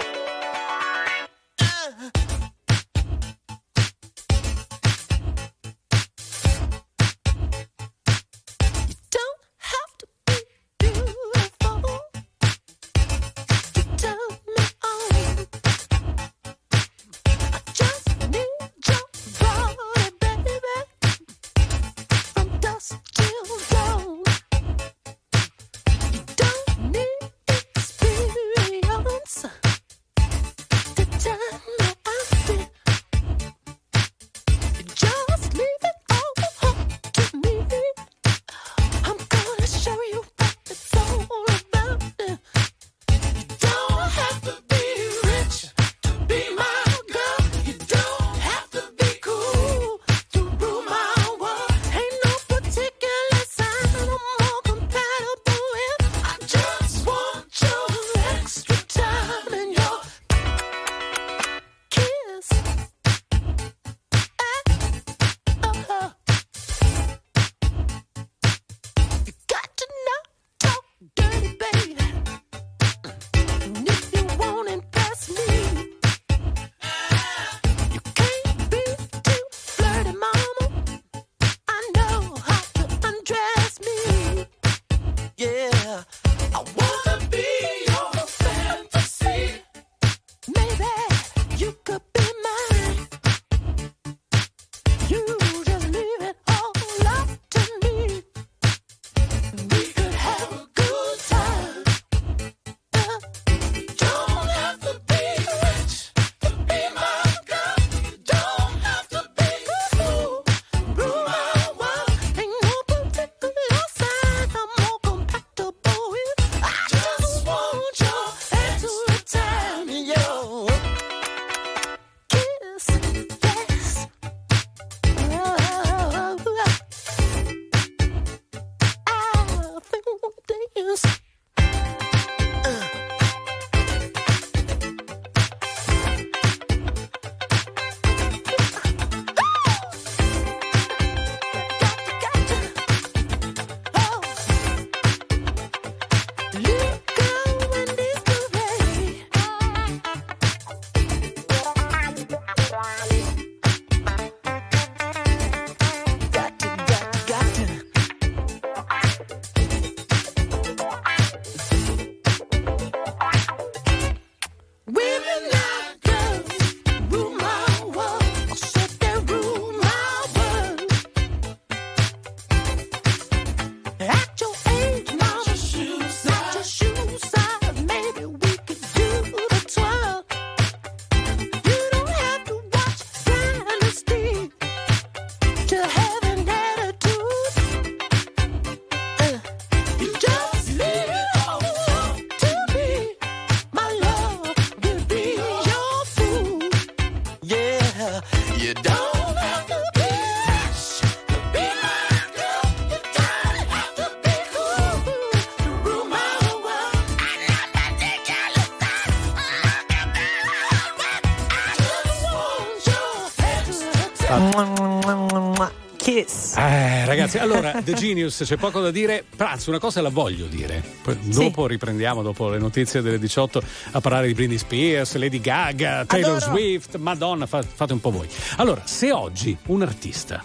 Ragazzi, 217.31 217.37
allora, 217.37 217.81
The 217.81 217.93
Genius, 217.93 218.41
c'è 218.43 218.57
poco 218.57 218.81
da 218.81 218.91
dire. 218.91 219.23
Pranzo, 219.35 219.69
una 219.69 219.79
cosa 219.79 220.01
la 220.01 220.09
voglio 220.09 220.47
dire. 220.47 220.83
Poi 221.01 221.17
dopo 221.21 221.65
riprendiamo, 221.65 222.21
dopo 222.21 222.49
le 222.49 222.57
notizie 222.57 223.01
delle 223.01 223.19
18, 223.19 223.61
a 223.91 224.01
parlare 224.01 224.27
di 224.27 224.33
Britney 224.33 224.57
Spears, 224.57 225.15
Lady 225.15 225.39
Gaga, 225.39 226.03
Taylor 226.05 226.35
Adoro. 226.35 226.51
Swift, 226.51 226.97
Madonna, 226.97 227.45
fa- 227.45 227.61
fate 227.63 227.93
un 227.93 228.01
po' 228.01 228.11
voi. 228.11 228.27
Allora, 228.57 228.81
se 228.85 229.13
oggi 229.13 229.55
un 229.67 229.81
artista 229.81 230.43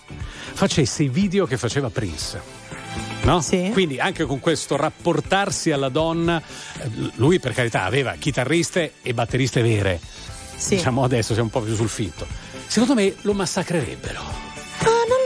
facesse 0.53 1.03
i 1.03 1.09
video 1.09 1.47
che 1.47 1.57
faceva 1.57 1.91
Prince, 1.91 2.41
no? 3.22 3.45
Quindi 3.72 3.99
anche 3.99 4.24
con 4.24 4.39
questo 4.39 4.76
rapportarsi 4.76 5.72
alla 5.72 5.89
donna, 5.89 6.41
eh, 6.41 6.89
lui 7.16 7.41
per 7.41 7.53
carità 7.53 7.82
aveva 7.82 8.14
chitarriste 8.14 8.95
e 9.03 9.12
batteriste 9.12 9.61
vere. 9.61 9.99
Diciamo 10.68 11.03
adesso 11.03 11.32
siamo 11.32 11.51
un 11.53 11.61
po' 11.61 11.66
più 11.66 11.74
sul 11.74 11.89
finto. 11.89 12.26
Secondo 12.66 12.95
me 12.95 13.12
lo 13.22 13.34
massacrerebbero. 13.34 14.45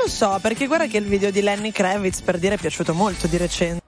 Lo 0.02 0.08
so, 0.08 0.38
perché 0.40 0.66
guarda 0.66 0.86
che 0.86 0.96
il 0.96 1.04
video 1.04 1.30
di 1.30 1.42
Lenny 1.42 1.72
Kravitz 1.72 2.22
per 2.22 2.38
dire 2.38 2.54
è 2.54 2.58
piaciuto 2.58 2.94
molto 2.94 3.26
di 3.26 3.36
recente. 3.36 3.82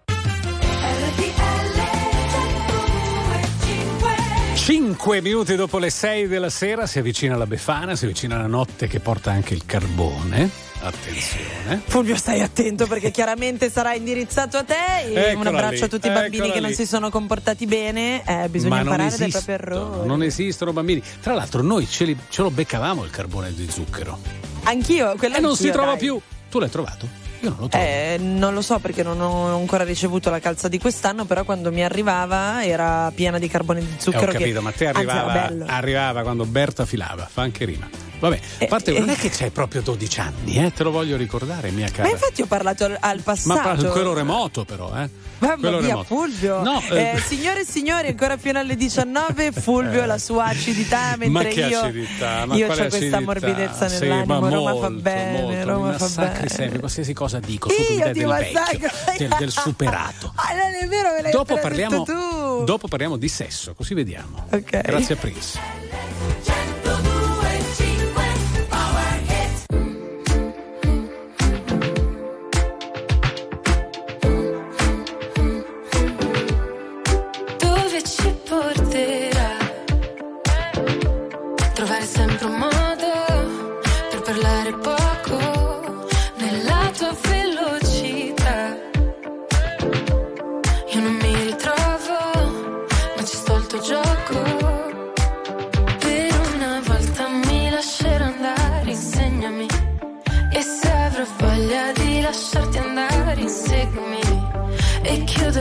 5 4.54 5.20
minuti 5.22 5.56
dopo 5.56 5.78
le 5.78 5.88
6 5.88 6.28
della 6.28 6.50
sera 6.50 6.86
si 6.86 6.98
avvicina 6.98 7.36
la 7.36 7.46
Befana, 7.46 7.96
si 7.96 8.04
avvicina 8.04 8.36
la 8.36 8.46
notte 8.46 8.86
che 8.88 9.00
porta 9.00 9.30
anche 9.30 9.54
il 9.54 9.64
carbone. 9.64 10.71
Attenzione. 10.82 11.80
Fulvio, 11.86 12.16
stai 12.16 12.40
attento 12.40 12.86
perché 12.86 13.10
chiaramente 13.12 13.70
sarà 13.70 13.94
indirizzato 13.94 14.56
a 14.56 14.64
te. 14.64 14.74
E 15.06 15.14
Eccola 15.30 15.50
un 15.50 15.54
abbraccio 15.56 15.74
lì, 15.76 15.82
a 15.82 15.88
tutti 15.88 16.06
i 16.08 16.10
bambini 16.10 16.36
eccola 16.38 16.52
che 16.54 16.60
non 16.60 16.68
lì. 16.70 16.74
si 16.74 16.86
sono 16.86 17.08
comportati 17.10 17.66
bene. 17.66 18.22
Eh, 18.26 18.48
bisogna 18.48 18.74
Ma 18.76 18.82
non 18.82 18.92
imparare 18.92 19.16
dai 19.16 19.30
propri 19.30 19.52
errori. 19.52 20.06
non 20.08 20.22
esistono 20.22 20.72
bambini. 20.72 21.02
Tra 21.20 21.34
l'altro, 21.34 21.62
noi 21.62 21.86
ce, 21.88 22.04
li- 22.04 22.18
ce 22.28 22.42
lo 22.42 22.50
beccavamo 22.50 23.04
il 23.04 23.10
carbone 23.10 23.54
di 23.54 23.68
zucchero. 23.70 24.18
Anch'io, 24.64 25.14
quello 25.16 25.36
E 25.36 25.40
non 25.40 25.56
si 25.56 25.70
trova 25.70 25.90
dai. 25.90 25.98
più. 25.98 26.20
Tu 26.50 26.58
l'hai 26.58 26.70
trovato? 26.70 27.08
Io 27.42 27.48
non 27.50 27.58
lo 27.60 27.68
trovo. 27.68 27.84
Eh, 27.84 28.16
non 28.20 28.54
lo 28.54 28.62
so 28.62 28.78
perché 28.78 29.02
non 29.02 29.20
ho 29.20 29.54
ancora 29.56 29.84
ricevuto 29.84 30.30
la 30.30 30.38
calza 30.40 30.68
di 30.68 30.78
quest'anno, 30.78 31.24
però 31.24 31.44
quando 31.44 31.70
mi 31.72 31.82
arrivava 31.84 32.64
era 32.64 33.10
piena 33.14 33.38
di 33.38 33.48
carbone 33.48 33.80
di 33.80 33.86
Eh, 33.96 34.00
zucchero. 34.00 34.30
ho 34.30 34.32
capito, 34.34 34.58
che, 34.58 34.64
ma 34.64 34.70
te 34.72 34.86
anzi, 34.86 35.00
era 35.02 35.12
arrivava, 35.24 35.66
arrivava 35.66 36.22
quando 36.22 36.44
Berta 36.44 36.86
filava, 36.86 37.28
fa 37.30 37.42
anche 37.42 37.64
rima. 37.64 37.88
Vabbè, 38.22 38.38
a 38.60 38.66
parte 38.66 38.94
eh. 38.94 39.00
non 39.00 39.08
è 39.10 39.16
che 39.16 39.30
c'hai 39.30 39.50
proprio 39.50 39.80
12 39.82 40.20
anni, 40.20 40.54
eh, 40.64 40.72
te 40.72 40.84
lo 40.84 40.92
voglio 40.92 41.16
ricordare, 41.16 41.72
mia 41.72 41.90
cara. 41.90 42.04
Ma 42.04 42.10
infatti 42.10 42.40
ho 42.42 42.46
parlato 42.46 42.84
al, 42.84 42.96
al 43.00 43.16
Ma 43.16 43.22
passato. 43.24 43.82
pa- 43.86 43.90
quello 43.90 44.12
remoto 44.12 44.64
però, 44.64 44.94
eh. 44.96 45.08
Mamma 45.40 45.56
quello 45.56 45.78
mia, 45.78 45.88
remoto. 45.88 46.04
Fulvio. 46.14 46.62
No, 46.62 46.80
Eh, 46.88 47.14
eh, 47.16 47.18
signore 47.18 47.62
e 47.62 47.64
signori, 47.64 48.06
ancora 48.06 48.36
fino 48.36 48.60
alle 48.60 48.76
19, 48.76 49.50
Fulvio 49.60 50.04
la 50.04 50.18
sua 50.18 50.44
acidità, 50.44 51.16
mentre 51.18 51.52
ma 51.60 51.66
io, 51.66 51.80
acidità, 51.80 52.46
ma 52.46 52.54
io 52.54 52.62
ho 52.62 52.66
quale 52.66 52.80
questa 52.88 52.96
acidità? 52.98 53.20
morbidezza 53.20 53.88
Sì, 53.88 53.98
nell'animo. 54.02 54.38
ma 54.40 54.48
Roma 54.50 54.70
molto, 54.70 54.80
fa 54.82 54.90
bene, 54.90 55.40
molto, 55.42 55.64
Roma 55.68 55.92
fa 55.98 56.24
bene. 56.30 56.48
sempre, 56.48 56.78
qualsiasi 56.78 57.12
cosa 57.14 57.31
dico, 57.40 57.68
Io 57.68 57.74
subito 57.76 57.92
l'idea 57.92 58.12
ti 58.12 58.18
del 58.18 58.28
vecchio, 58.52 58.90
del, 59.18 59.36
del 59.38 59.50
superato. 59.50 60.32
Ah, 60.42 60.54
non 60.54 60.74
è 60.74 60.86
vero, 60.88 61.12
me 61.14 61.22
l'hai 61.22 61.30
Dopo 61.30 61.56
parliamo, 61.58 62.02
tu. 62.04 62.64
dopo 62.64 62.88
parliamo 62.88 63.16
di 63.16 63.28
sesso, 63.28 63.74
così 63.74 63.94
vediamo. 63.94 64.46
Ok. 64.50 64.80
Grazie 64.80 65.14
a 65.14 65.18
Prince. 65.18 65.81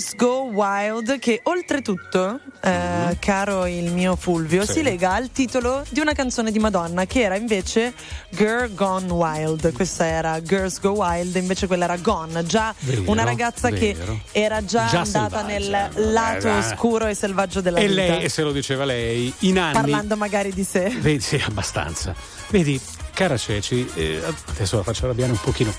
Girls 0.00 0.14
Go 0.16 0.44
Wild 0.50 1.18
che 1.18 1.40
oltretutto, 1.42 2.40
eh, 2.62 3.16
caro 3.18 3.66
il 3.66 3.92
mio 3.92 4.16
Fulvio, 4.16 4.64
Sì. 4.64 4.72
si 4.72 4.82
lega 4.82 5.12
al 5.12 5.30
titolo 5.30 5.84
di 5.90 6.00
una 6.00 6.14
canzone 6.14 6.50
di 6.50 6.58
Madonna 6.58 7.04
che 7.04 7.20
era 7.20 7.36
invece 7.36 7.92
Girl 8.30 8.72
Gone 8.74 9.12
Wild. 9.12 9.72
Questa 9.74 10.06
era 10.06 10.40
Girls 10.42 10.80
Go 10.80 10.92
Wild, 10.92 11.36
invece 11.36 11.66
quella 11.66 11.84
era 11.84 11.98
Gone, 11.98 12.46
già 12.46 12.74
Vero, 12.78 13.02
una 13.10 13.24
ragazza 13.24 13.68
che 13.68 13.92
vero. 13.94 14.18
era 14.32 14.64
già, 14.64 14.86
Già 14.86 15.00
andata 15.00 15.44
selvaggia. 15.46 15.88
nel 15.92 16.12
lato 16.12 16.46
Eh, 16.48 16.56
oscuro 16.56 17.06
e 17.06 17.14
selvaggio 17.14 17.60
della 17.60 17.78
E 17.80 17.88
vita. 17.88 18.00
lei, 18.00 18.22
e 18.22 18.28
se 18.30 18.40
lo 18.42 18.52
diceva 18.52 18.86
lei, 18.86 19.30
in 19.40 19.58
anni. 19.58 19.74
Parlando 19.74 20.16
magari 20.16 20.50
di 20.54 20.64
sé. 20.64 20.88
Vedi, 20.98 21.20
sì, 21.20 21.42
abbastanza. 21.46 22.14
Vedi, 22.48 22.80
cara 23.12 23.36
Ceci, 23.36 23.86
eh, 23.96 24.22
adesso 24.48 24.76
la 24.78 24.82
faccio 24.82 25.04
arrabbiare 25.04 25.32
un 25.32 25.40
pochino. 25.42 25.70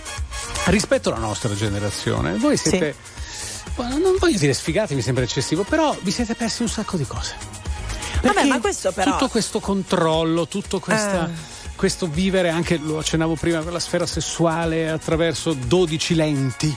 Rispetto 0.66 1.10
alla 1.10 1.18
nostra 1.26 1.56
generazione, 1.56 2.38
voi 2.38 2.56
siete. 2.56 2.78
Guarda, 2.78 3.20
Non 3.78 4.16
voglio 4.20 4.38
dire 4.38 4.54
sfigati, 4.54 4.94
mi 4.96 5.02
sembra 5.02 5.24
eccessivo, 5.24 5.64
però 5.64 5.96
vi 6.02 6.12
siete 6.12 6.36
persi 6.36 6.62
un 6.62 6.68
sacco 6.70 6.98
di 6.98 7.06
cose. 7.06 7.36
Vabbè, 8.22 8.34
Perché 8.34 8.48
ma 8.50 8.60
questo 8.60 8.92
però- 8.92 9.12
Tutto 9.14 9.28
questo 9.30 9.60
controllo, 9.60 10.48
tutto 10.48 10.80
questa- 10.80 11.28
Eh. 11.28 11.32
questo 11.76 12.06
vivere, 12.08 12.50
anche 12.50 12.78
lo 12.78 13.00
accennavo 13.00 13.36
prima, 13.36 13.60
la 13.64 13.80
sfera 13.80 14.06
sessuale 14.06 14.90
attraverso 14.90 15.54
12 15.54 16.14
lenti 16.14 16.76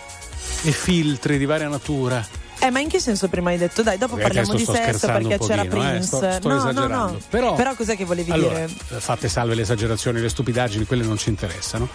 e 0.62 0.70
filtri 0.72 1.36
di 1.36 1.44
varia 1.44 1.68
natura. 1.68 2.26
Eh, 2.60 2.70
ma 2.70 2.80
in 2.80 2.88
che 2.88 2.98
senso 2.98 3.28
prima 3.28 3.50
hai 3.50 3.58
detto? 3.58 3.82
Dai, 3.82 3.98
dopo 3.98 4.16
Eh, 4.16 4.22
parliamo 4.22 4.54
di 4.54 4.64
sesso 4.64 5.06
perché 5.06 5.36
un 5.38 5.46
c'era 5.46 5.64
pochino, 5.64 5.82
eh, 5.84 5.88
Prince. 5.90 6.02
sto- 6.06 6.16
sto 6.32 6.48
no, 6.48 6.56
esagerando. 6.56 6.86
no, 6.96 7.06
no. 7.40 7.54
Però- 7.56 7.74
cos'è 7.74 7.94
che 7.96 8.04
volevi 8.06 8.30
Allora, 8.30 8.64
dire? 8.64 9.00
fatte 9.00 9.28
salve 9.28 9.54
le 9.54 9.62
esagerazioni, 9.62 10.18
le 10.20 10.30
stupidaggini, 10.30 10.86
quelle 10.86 11.04
non 11.04 11.18
ci 11.18 11.28
interessano. 11.28 11.86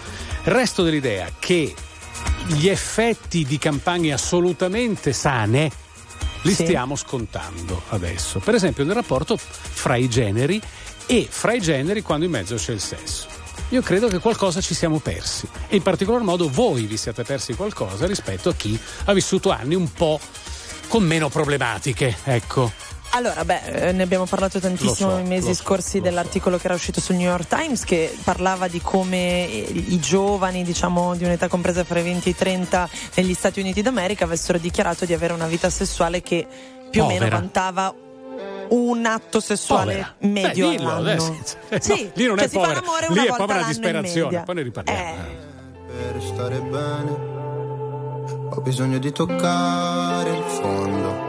Resto 0.43 0.83
dell'idea 0.83 1.27
che 1.39 1.73
gli 2.47 2.67
effetti 2.67 3.45
di 3.45 3.57
campagne 3.57 4.11
assolutamente 4.13 5.13
sane 5.13 5.71
li 6.43 6.53
Sì. 6.53 6.63
stiamo 6.65 6.95
scontando 6.95 7.81
adesso. 7.89 8.39
Per 8.39 8.55
esempio 8.55 8.83
nel 8.83 8.95
rapporto 8.95 9.37
fra 9.37 9.95
i 9.95 10.09
generi 10.09 10.61
e 11.05 11.27
fra 11.29 11.53
i 11.53 11.61
generi 11.61 12.01
quando 12.01 12.25
in 12.25 12.31
mezzo 12.31 12.55
c'è 12.55 12.71
il 12.71 12.79
sesso. 12.81 13.27
Io 13.69 13.81
credo 13.81 14.07
che 14.07 14.19
qualcosa 14.19 14.61
ci 14.61 14.73
siamo 14.73 14.99
persi 14.99 15.47
e 15.67 15.75
in 15.75 15.81
particolar 15.83 16.21
modo 16.21 16.49
voi 16.49 16.85
vi 16.85 16.97
siete 16.97 17.23
persi 17.23 17.53
qualcosa 17.53 18.07
rispetto 18.07 18.49
a 18.49 18.53
chi 18.55 18.79
ha 19.05 19.13
vissuto 19.13 19.51
anni 19.51 19.75
un 19.75 19.91
po' 19.91 20.19
con 20.87 21.03
meno 21.03 21.29
problematiche, 21.29 22.17
ecco. 22.23 22.71
Allora, 23.11 23.43
beh, 23.43 23.61
eh, 23.65 23.91
ne 23.91 24.03
abbiamo 24.03 24.25
parlato 24.25 24.59
tantissimo 24.59 25.09
so, 25.09 25.15
nei 25.15 25.25
mesi 25.25 25.53
so, 25.53 25.63
scorsi 25.63 25.97
lo 25.97 26.03
dell'articolo 26.03 26.57
che 26.57 26.65
era 26.65 26.75
uscito 26.75 27.01
sul 27.01 27.15
New 27.15 27.27
York 27.27 27.47
Times 27.47 27.83
che 27.83 28.15
parlava 28.23 28.67
di 28.67 28.79
come 28.81 29.49
eh, 29.49 29.65
i 29.71 29.99
giovani, 29.99 30.63
diciamo, 30.63 31.15
di 31.15 31.23
un'età 31.23 31.47
compresa 31.47 31.83
fra 31.83 31.99
i 31.99 32.03
20 32.03 32.27
e 32.27 32.31
i 32.31 32.35
30 32.35 32.89
negli 33.15 33.33
Stati 33.33 33.59
Uniti 33.59 33.81
d'America 33.81 34.25
avessero 34.25 34.57
dichiarato 34.57 35.05
di 35.05 35.13
avere 35.13 35.33
una 35.33 35.47
vita 35.47 35.69
sessuale 35.69 36.21
che 36.21 36.45
più 36.89 37.03
o 37.03 37.07
meno 37.07 37.19
Povera. 37.19 37.37
vantava 37.37 37.93
un 38.69 39.05
atto 39.05 39.39
sessuale 39.39 39.93
Povera. 39.93 40.15
medio 40.19 40.69
Beh, 40.69 40.77
dillo, 40.77 40.95
all'anno. 40.95 41.37
Eh, 41.69 41.81
Sì, 41.81 42.03
no, 42.05 42.11
lì 42.13 42.25
non 42.25 42.37
cioè 42.37 42.47
è 42.47 42.49
povera, 42.51 42.79
lì 43.09 43.19
una 43.19 43.23
è 43.23 43.35
povera 43.35 43.63
disperazione, 43.63 44.43
poi 44.43 44.55
ne 44.55 44.61
riparliamo. 44.61 44.99
Eh. 44.99 45.47
per 45.87 46.21
stare 46.21 46.59
bene. 46.59 47.37
Ho 48.51 48.61
bisogno 48.61 48.97
di 48.97 49.11
toccare 49.11 50.29
il 50.29 50.43
fondo. 50.43 51.28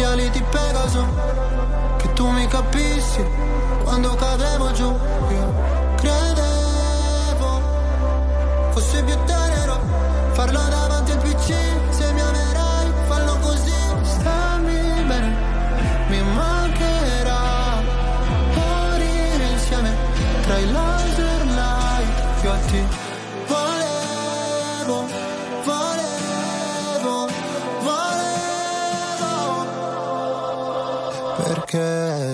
gli 0.00 0.02
ali 0.02 0.30
di 0.30 0.42
Pegaso, 0.50 1.04
che 1.98 2.10
tu 2.14 2.26
mi 2.30 2.46
capissi 2.46 3.22
quando 3.84 4.14
cadevo 4.14 4.72
giù. 4.72 4.88
Io 5.30 5.49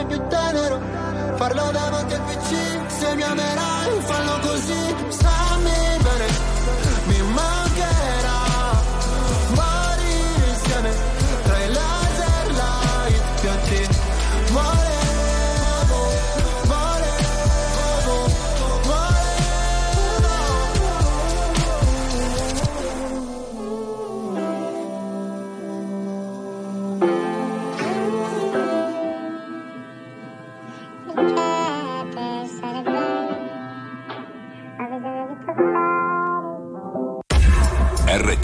fosse 0.00 0.04
più 0.04 0.20
tenero. 0.28 0.80
Parlo 1.36 1.70
davanti 1.70 2.14
al 2.14 2.20
PC, 2.22 2.90
se 2.90 3.14
mi 3.14 3.22
amerai 3.22 4.00
fallo 4.00 4.38
così. 4.40 4.94
Stammi 5.08 5.49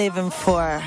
Living 0.00 0.30
for? 0.30 0.80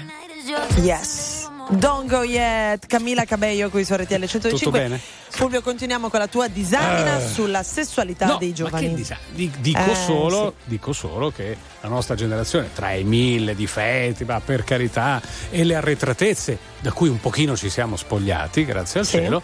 Yes. 0.82 1.48
Don't 1.70 2.10
go 2.10 2.24
yet. 2.24 2.86
Camilla 2.88 3.24
Cabello 3.26 3.70
qui 3.70 3.86
su 3.86 3.94
RTL 3.94 4.26
105. 4.26 4.50
Tutto 4.50 4.72
bene? 4.72 5.00
Fulvio, 5.30 5.62
continuiamo 5.62 6.10
con 6.10 6.20
la 6.20 6.28
tua 6.28 6.48
disamina 6.48 7.20
Eh. 7.20 7.28
sulla 7.28 7.64
sessualità 7.64 8.26
No, 8.26 8.38
dei 8.38 8.54
giovani. 8.54 8.94
disa- 8.94 9.18
di- 9.32 9.50
dico, 9.60 9.80
Eh, 9.92 9.96
solo, 9.96 10.56
dico 10.66 10.92
solo 10.94 11.32
che 11.32 11.56
la 11.82 11.88
nostra 11.90 12.16
generazione, 12.16 12.70
tra 12.74 12.92
i 12.94 13.04
mille 13.04 13.56
difetti, 13.56 14.26
ma 14.26 14.40
per 14.42 14.64
carità, 14.64 15.22
e 15.50 15.64
le 15.64 15.76
arretratezze 15.76 16.58
da 16.82 16.92
cui 16.92 17.08
un 17.08 17.20
pochino 17.22 17.56
ci 17.56 17.70
siamo 17.70 17.96
spogliati, 17.96 18.66
grazie 18.66 19.00
al 19.00 19.06
Sì. 19.06 19.12
cielo, 19.18 19.42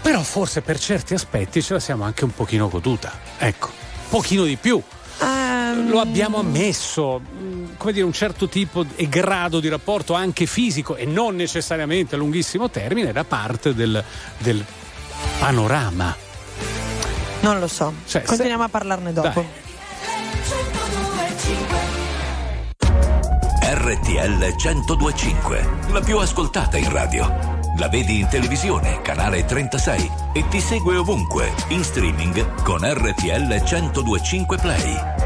però 0.00 0.22
forse 0.22 0.62
per 0.62 0.78
certi 0.78 1.12
aspetti 1.14 1.62
ce 1.62 1.74
la 1.74 1.80
siamo 1.80 2.04
anche 2.04 2.24
un 2.24 2.32
pochino 2.34 2.68
goduta. 2.68 3.12
Ecco, 3.38 3.66
un 3.68 4.08
pochino 4.08 4.44
di 4.44 4.56
più. 4.56 4.80
Ehm, 5.20 5.88
Lo 5.90 6.00
abbiamo 6.00 6.38
ammesso, 6.38 7.20
come 7.76 7.92
dire, 7.92 8.04
un 8.04 8.12
certo 8.12 8.48
tipo 8.48 8.84
e 8.96 9.08
grado 9.08 9.60
di 9.60 9.68
rapporto 9.68 10.14
anche 10.14 10.46
fisico 10.46 10.96
e 10.96 11.04
non 11.04 11.36
necessariamente 11.36 12.14
a 12.14 12.18
lunghissimo 12.18 12.70
termine 12.70 13.12
da 13.12 13.24
parte 13.24 13.74
del, 13.74 14.02
del 14.38 14.64
panorama. 15.38 16.16
Non 17.40 17.58
lo 17.60 17.68
so. 17.68 17.92
Cioè, 18.06 18.22
Continuiamo 18.22 18.64
a 18.64 18.68
parlarne 18.68 19.12
dopo. 19.12 19.64
RTL 23.86 24.54
1025, 24.56 25.68
la 25.92 26.00
più 26.00 26.18
ascoltata 26.18 26.76
in 26.76 26.90
radio. 26.90 27.54
La 27.78 27.88
vedi 27.88 28.20
in 28.20 28.28
televisione, 28.28 29.00
canale 29.02 29.44
36 29.44 30.10
e 30.32 30.48
ti 30.48 30.60
segue 30.60 30.96
ovunque, 30.96 31.52
in 31.68 31.84
streaming 31.84 32.62
con 32.62 32.80
RTL 32.82 33.62
1025 33.62 34.56
Play. 34.56 35.25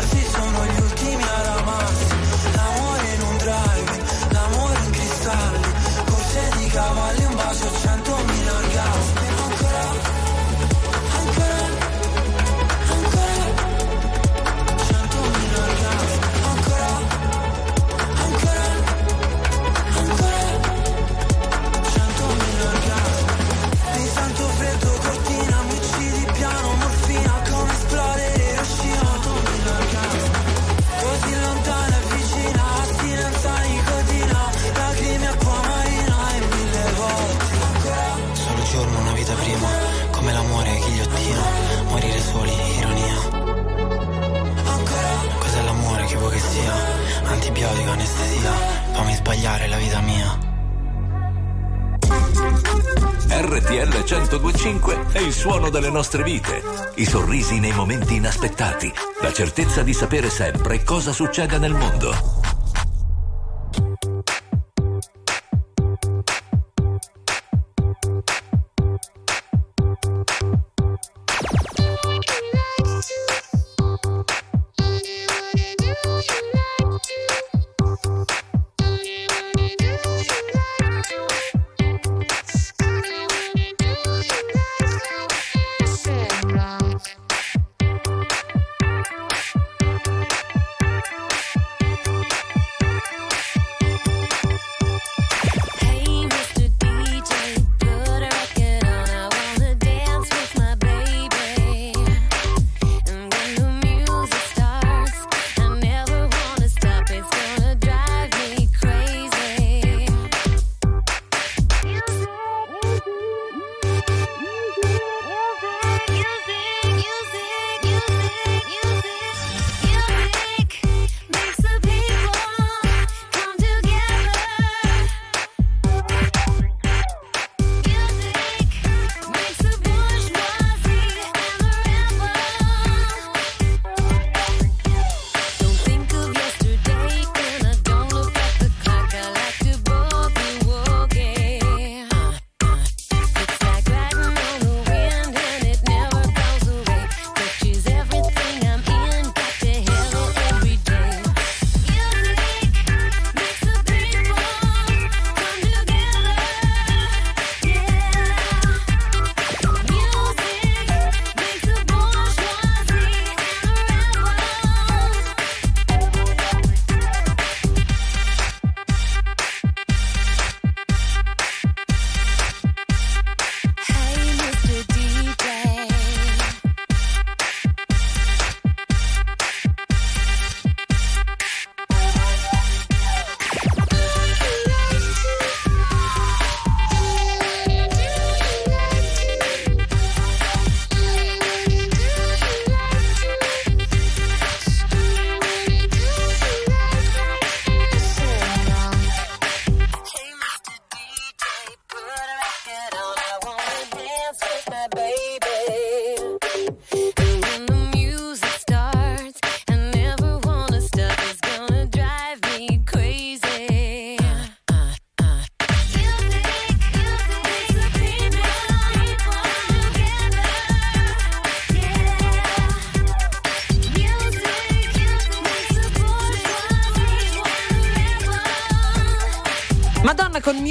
di 0.00 0.06
lasciarsi 0.06 0.24
sono 0.30 0.64
gli 0.66 0.79
Antibiotico, 47.70 47.90
anestesia, 47.92 48.52
fammi 48.92 49.14
sbagliare 49.14 49.68
la 49.68 49.76
vita 49.76 50.00
mia. 50.00 50.38
RTL 53.28 54.02
1025 54.08 55.06
è 55.12 55.18
il 55.20 55.32
suono 55.32 55.70
delle 55.70 55.90
nostre 55.90 56.24
vite, 56.24 56.62
i 56.96 57.04
sorrisi 57.04 57.60
nei 57.60 57.72
momenti 57.72 58.16
inaspettati, 58.16 58.92
la 59.22 59.32
certezza 59.32 59.82
di 59.82 59.92
sapere 59.92 60.30
sempre 60.30 60.82
cosa 60.82 61.12
succede 61.12 61.58
nel 61.58 61.74
mondo. 61.74 62.39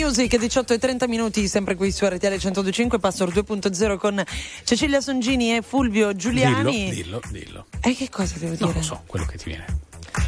Music 0.09 0.37
18 0.39 0.73
e 0.73 0.77
30 0.79 1.07
minuti 1.07 1.47
sempre 1.47 1.75
qui 1.75 1.91
su 1.91 2.03
RTL 2.03 2.35
125 2.39 2.97
Password 2.97 3.31
2.0 3.47 3.97
con 3.97 4.23
Cecilia 4.63 5.01
Songini 5.01 5.55
e 5.55 5.61
Fulvio 5.61 6.15
Giuliani 6.15 6.89
Dillo, 6.89 7.21
dillo, 7.29 7.41
dillo. 7.45 7.65
e 7.79 7.95
che 7.95 8.09
cosa 8.09 8.33
devo 8.39 8.53
dire? 8.53 8.65
Non 8.65 8.73
lo 8.73 8.81
so, 8.81 9.03
quello 9.05 9.25
che 9.27 9.37
ti 9.37 9.43
viene. 9.49 9.65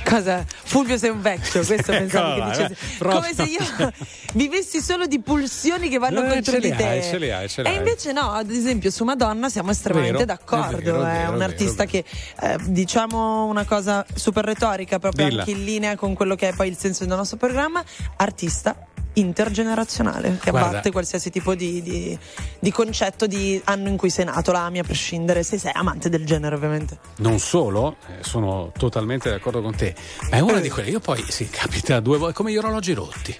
Cosa? 0.07 0.45
Fulvio 0.47 0.99
sei 0.99 1.09
un 1.09 1.21
vecchio, 1.21 1.63
questo 1.65 1.91
pensavo 1.93 2.35
che 2.35 2.41
Ecco, 2.41 2.49
dicessi. 2.51 2.71
eh, 2.73 2.97
proprio. 2.99 3.21
Come 3.21 3.33
se 3.33 3.43
io 3.51 3.91
vivessi 4.33 4.81
solo 4.81 5.07
di 5.07 5.19
pulsioni 5.19 5.89
che 5.89 5.97
vanno 5.97 6.23
Eh, 6.25 6.29
contro 6.29 6.59
di 6.59 6.75
te. 6.75 6.85
hai, 6.85 7.01
ce 7.01 7.17
li 7.17 7.31
hai, 7.31 7.49
ce 7.49 7.63
li 7.63 7.69
e 7.69 7.73
invece 7.73 8.11
no, 8.11 8.31
ad 8.33 8.51
esempio 8.51 8.91
su 8.91 9.03
Madonna 9.03 9.49
siamo 9.49 9.71
estremamente 9.71 10.25
Vero, 10.25 10.25
d'accordo. 10.25 10.77
è 10.77 10.81
vero, 10.81 10.97
È, 11.03 11.11
vero, 11.11 11.29
un 11.29 11.35
è 11.35 11.37
vero, 11.39 11.43
artista 11.43 11.85
che 11.85 12.05
eh, 12.41 12.55
diciamo 12.67 13.45
una 13.45 13.65
cosa 13.65 14.05
super 14.13 14.45
retorica, 14.45 14.99
proprio 14.99 15.27
Dilla. 15.27 15.39
anche 15.39 15.51
in 15.53 15.63
linea 15.65 15.95
con 15.95 16.13
quello 16.13 16.35
che 16.35 16.49
è 16.49 16.53
poi 16.53 16.67
il 16.67 16.77
senso 16.77 17.03
del 17.03 17.17
nostro 17.17 17.37
programma. 17.37 17.83
Artista 18.17 18.75
intergenerazionale 19.13 20.37
che 20.41 20.51
Guarda. 20.51 20.69
abbatte 20.69 20.91
qualsiasi 20.91 21.29
tipo 21.29 21.55
di, 21.55 21.81
di- 21.81 22.17
di 22.59 22.71
concetto 22.71 23.27
di 23.27 23.59
anno 23.65 23.89
in 23.89 23.97
cui 23.97 24.09
sei 24.09 24.25
nato, 24.25 24.51
la 24.51 24.65
ami 24.65 24.79
a 24.79 24.83
prescindere, 24.83 25.43
se 25.43 25.57
sei 25.57 25.71
amante 25.73 26.09
del 26.09 26.25
genere 26.25 26.55
ovviamente. 26.55 26.99
Non 27.17 27.39
solo, 27.39 27.97
eh, 28.07 28.23
sono 28.23 28.71
totalmente 28.77 29.29
d'accordo 29.29 29.61
con 29.61 29.75
te, 29.75 29.95
ma 30.29 30.37
è 30.37 30.39
una 30.39 30.59
di 30.59 30.69
quelle. 30.69 30.89
Io 30.89 30.99
poi 30.99 31.23
si 31.27 31.49
capita 31.49 31.99
due 31.99 32.17
volte, 32.17 32.33
come 32.35 32.51
gli 32.51 32.57
orologi 32.57 32.93
rotti, 32.93 33.35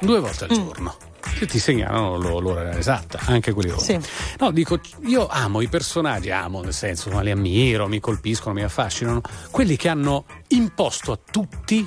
due 0.00 0.20
volte 0.20 0.44
al 0.44 0.50
giorno. 0.50 0.96
Che 1.38 1.44
ti 1.46 1.58
segnalano 1.58 2.16
lo- 2.18 2.38
l'ora 2.38 2.78
esatta, 2.78 3.18
anche 3.26 3.52
quelli 3.52 3.70
rotti. 3.70 3.84
Sì. 3.84 4.00
No, 4.38 4.52
dico, 4.52 4.78
io 5.06 5.26
amo 5.26 5.60
i 5.60 5.66
personaggi, 5.68 6.30
amo 6.30 6.62
nel 6.62 6.72
senso, 6.72 7.10
ma 7.10 7.20
li 7.20 7.32
ammiro, 7.32 7.88
mi 7.88 7.98
colpiscono, 7.98 8.54
mi 8.54 8.62
affascinano, 8.62 9.20
quelli 9.50 9.76
che 9.76 9.88
hanno 9.88 10.24
imposto 10.48 11.10
a 11.12 11.18
tutti 11.28 11.86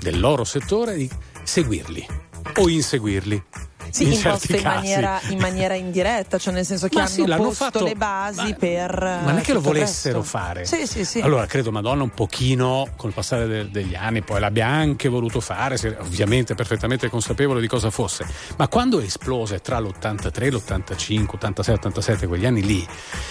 del 0.00 0.18
loro 0.18 0.42
settore 0.44 0.94
di 0.94 1.08
seguirli 1.42 2.06
o 2.56 2.68
inseguirli. 2.68 3.42
Sì, 3.90 4.02
in 4.02 4.12
imposto 4.12 4.48
certi 4.48 4.56
in 4.56 4.62
maniera, 4.70 5.18
in 5.30 5.38
maniera 5.38 5.72
indiretta, 5.74 6.36
cioè 6.36 6.52
nel 6.52 6.66
senso 6.66 6.88
che 6.88 6.96
Ma 6.96 7.04
hanno 7.04 7.10
sì, 7.10 7.24
posto 7.24 7.52
fatto- 7.64 7.84
le 7.84 7.94
basi 7.94 8.54
per. 8.54 9.00
Ma 9.02 9.20
non 9.22 9.38
è 9.38 9.40
che 9.40 9.54
lo 9.54 9.60
tutto 9.60 9.70
il 9.72 9.78
volessero 9.78 10.18
resto. 10.20 10.36
fare. 10.38 10.66
Sì, 10.66 10.86
sì, 10.86 11.06
sì. 11.06 11.20
Allora, 11.20 11.46
credo 11.46 11.72
Madonna 11.72 12.02
un 12.02 12.10
pochino 12.10 12.86
col 12.98 13.14
passare 13.14 13.46
de- 13.46 13.70
degli 13.70 13.94
anni 13.94 14.20
poi 14.20 14.40
l'abbia 14.40 14.66
anche 14.66 15.08
voluto 15.08 15.40
fare, 15.40 15.78
se- 15.78 15.96
ovviamente 16.00 16.54
perfettamente 16.54 17.08
consapevole 17.08 17.62
di 17.62 17.66
cosa 17.66 17.88
fosse. 17.88 18.26
Ma 18.58 18.68
quando 18.68 19.00
esplose 19.00 19.60
tra 19.60 19.78
l'83, 19.80 20.50
l'85, 20.50 21.24
86, 21.36 21.74
87, 21.76 22.26
quegli 22.26 22.44
anni 22.44 22.62
lì, 22.62 22.86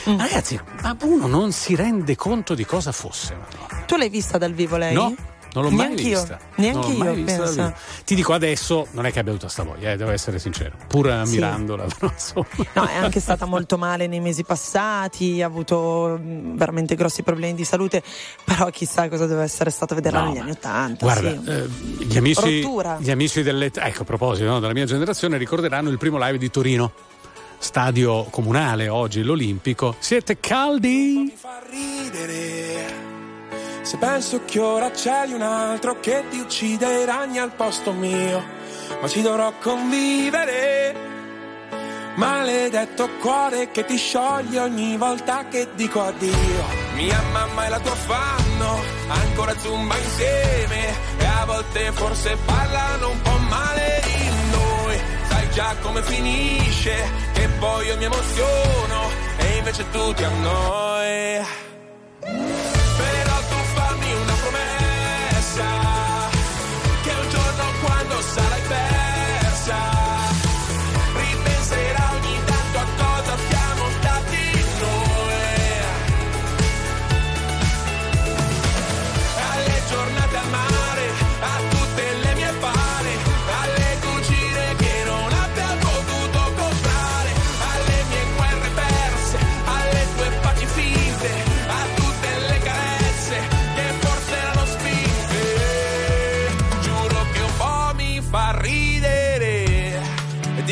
Mm. 0.09 0.17
ragazzi, 0.17 0.59
ma 0.81 0.97
uno 1.03 1.27
non 1.27 1.51
si 1.51 1.75
rende 1.75 2.15
conto 2.15 2.55
di 2.55 2.65
cosa 2.65 2.91
fosse. 2.91 3.35
Madonna. 3.35 3.83
Tu 3.85 3.95
l'hai 3.95 4.09
vista 4.09 4.39
dal 4.39 4.53
vivo 4.53 4.75
lei? 4.77 4.95
No, 4.95 5.13
non 5.53 5.63
l'ho 5.63 5.69
mai 5.69 5.87
Neanch'io. 5.87 6.19
vista. 6.19 6.39
Neanche 6.55 6.87
Non 6.87 6.97
l'ho 6.97 7.03
mai 7.03 7.07
io, 7.07 7.25
vista 7.25 7.49
vivo. 7.49 7.73
Ti 8.05 8.15
dico 8.15 8.33
adesso, 8.33 8.87
non 8.91 9.05
è 9.05 9.11
che 9.11 9.19
abbia 9.19 9.31
avuto 9.31 9.47
sta 9.47 9.63
voglia, 9.63 9.91
eh, 9.91 9.97
devo 9.97 10.11
essere 10.11 10.39
sincero, 10.39 10.75
pur 10.87 11.09
ammirandola, 11.09 11.85
però 11.97 12.11
insomma. 12.11 12.47
No, 12.73 12.85
è 12.85 12.95
anche 12.95 13.19
stata 13.19 13.45
molto 13.45 13.77
male 13.77 14.07
nei 14.07 14.19
mesi 14.19 14.43
passati, 14.43 15.41
ha 15.41 15.45
avuto 15.45 16.19
veramente 16.21 16.95
grossi 16.95 17.23
problemi 17.23 17.53
di 17.55 17.63
salute, 17.63 18.03
però 18.43 18.69
chissà 18.69 19.09
cosa 19.09 19.25
deve 19.25 19.43
essere 19.43 19.69
stato 19.69 19.95
vederla 19.95 20.21
No, 20.21 20.27
negli 20.29 20.37
anni 20.39 20.51
Ottanta. 20.51 21.05
Guarda, 21.05 21.29
sì. 21.29 21.49
eh, 21.49 21.67
gli, 22.05 22.17
amici, 22.17 22.67
gli 22.99 23.11
amici 23.11 23.43
dell'età, 23.43 23.85
ecco 23.85 24.01
a 24.03 24.05
proposito 24.05 24.47
no, 24.47 24.59
della 24.59 24.73
mia 24.73 24.85
generazione, 24.85 25.37
ricorderanno 25.37 25.89
il 25.89 25.97
primo 25.97 26.17
live 26.17 26.37
di 26.37 26.49
Torino, 26.49 26.91
stadio 27.57 28.23
comunale 28.25 28.87
oggi, 28.87 29.23
l'Olimpico. 29.23 29.95
Siete 29.99 30.39
caldi? 30.39 31.33
ridere. 31.69 33.06
Se 33.87 33.95
penso 33.95 34.41
che 34.43 34.59
ora 34.59 34.91
c'è 34.91 35.27
un 35.27 35.41
altro 35.41 36.01
che 36.01 36.25
ti 36.29 36.39
uccide 36.39 37.03
i 37.03 37.05
ragni 37.05 37.39
al 37.39 37.53
posto 37.53 37.93
mio, 37.93 38.43
ma 38.99 39.07
ci 39.07 39.21
dovrò 39.21 39.53
convivere. 39.61 40.93
Maledetto 42.15 43.07
cuore 43.21 43.71
che 43.71 43.85
ti 43.85 43.95
scioglie 43.95 44.59
ogni 44.59 44.97
volta 44.97 45.47
che 45.47 45.69
dico 45.75 46.03
addio. 46.03 46.65
Mia 46.95 47.21
mamma 47.31 47.65
e 47.65 47.69
la 47.69 47.79
tua 47.79 47.95
fanno 47.95 48.81
ancora 49.07 49.57
zumba 49.57 49.95
insieme 49.97 50.93
e 51.19 51.25
a 51.25 51.45
volte 51.45 51.89
forse 51.93 52.37
parlano 52.43 53.11
un 53.11 53.21
po' 53.21 53.37
male 53.47 54.01
di 54.03 54.49
noi. 54.51 54.99
Sai 55.29 55.49
già 55.51 55.73
come 55.81 56.03
finisce, 56.03 57.09
che 57.31 57.47
poi 57.57 57.85
io 57.85 57.95
mi 57.95 58.03
emoziono 58.03 59.09
e 59.37 59.57
invece 59.59 59.89
tu 59.91 60.13
ti 60.13 60.23
annoi. 60.25 61.17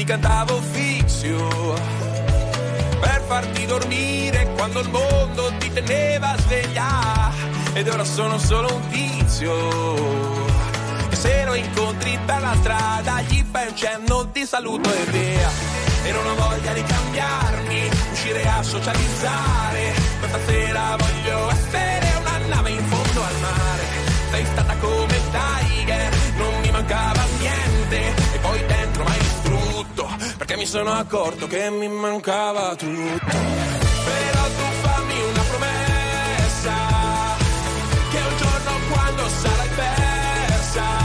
Cantavo 0.06 0.62
fixio 0.62 1.74
per 3.00 3.24
farti 3.26 3.66
dormire 3.66 4.48
quando 4.56 4.80
il 4.80 4.90
mondo 4.90 5.52
ti 5.58 5.72
teneva 5.74 6.36
sveglia. 6.38 7.32
Ed 7.74 7.88
ora 7.88 8.04
sono 8.04 8.38
solo 8.38 8.74
un 8.74 8.88
tizio. 8.90 9.54
Che 11.10 11.16
se 11.16 11.44
lo 11.46 11.56
incontri 11.56 12.18
per 12.26 12.40
la 12.40 12.56
strada 12.60 13.22
gli 13.22 13.44
fai 13.52 13.68
un 13.68 13.76
cenno 13.76 14.24
di 14.32 14.46
saluto 14.46 14.94
e 14.94 15.04
via. 15.12 15.50
E 16.04 16.12
non 16.12 16.36
voglia 16.36 16.74
di 16.74 16.84
cambiarmi 16.84 17.90
uscire 18.12 18.48
a 18.48 18.62
socializzare. 18.62 19.94
Questa 20.20 20.40
sera 20.46 20.96
voglio 20.98 21.50
essere 21.50 22.14
una 22.20 22.38
nave 22.48 22.70
in 22.70 22.86
fondo 22.86 23.24
al 23.24 23.40
mare. 23.42 23.84
Sei 24.32 24.46
stata 24.46 24.76
come 24.78 25.20
Tiger 25.32 26.10
non 26.38 26.60
mi 26.62 26.72
mancava 26.72 27.24
niente 27.40 28.25
perché 30.38 30.58
mi 30.58 30.66
sono 30.66 30.92
accorto 30.92 31.48
che 31.48 31.70
mi 31.70 31.88
mancava 31.88 32.76
tutto. 32.76 33.38
Però 34.06 34.44
tu 34.58 34.66
fammi 34.82 35.22
una 35.32 35.44
promessa 35.50 36.74
che 38.12 38.18
un 38.18 38.38
giorno 38.38 38.72
quando 38.90 39.28
sarai 39.30 39.70
persa 39.76 41.05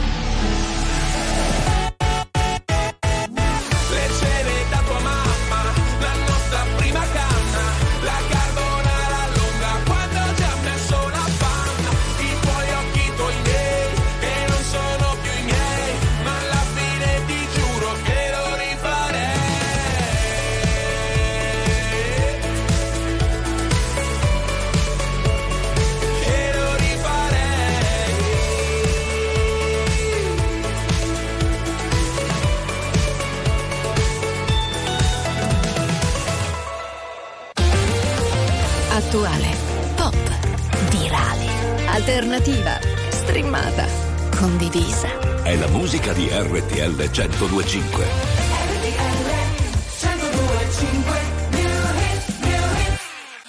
1025. 47.11 48.05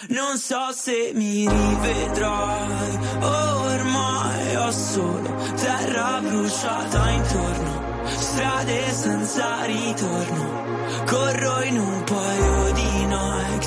Non 0.09 0.36
so 0.36 0.72
se 0.72 1.12
mi 1.14 1.48
rivedrai, 1.48 2.98
ormai 3.20 4.56
ho 4.56 4.70
solo 4.72 5.34
terra 5.55 6.20
bruciata 6.20 7.10
intorno, 7.10 8.05
strade 8.05 8.93
senza 8.93 9.64
ritorno, 9.64 11.05
corro 11.06 11.62
in 11.62 11.78
un 11.78 12.05
paio 12.05 12.72
di 12.72 13.06
Nike, 13.06 13.66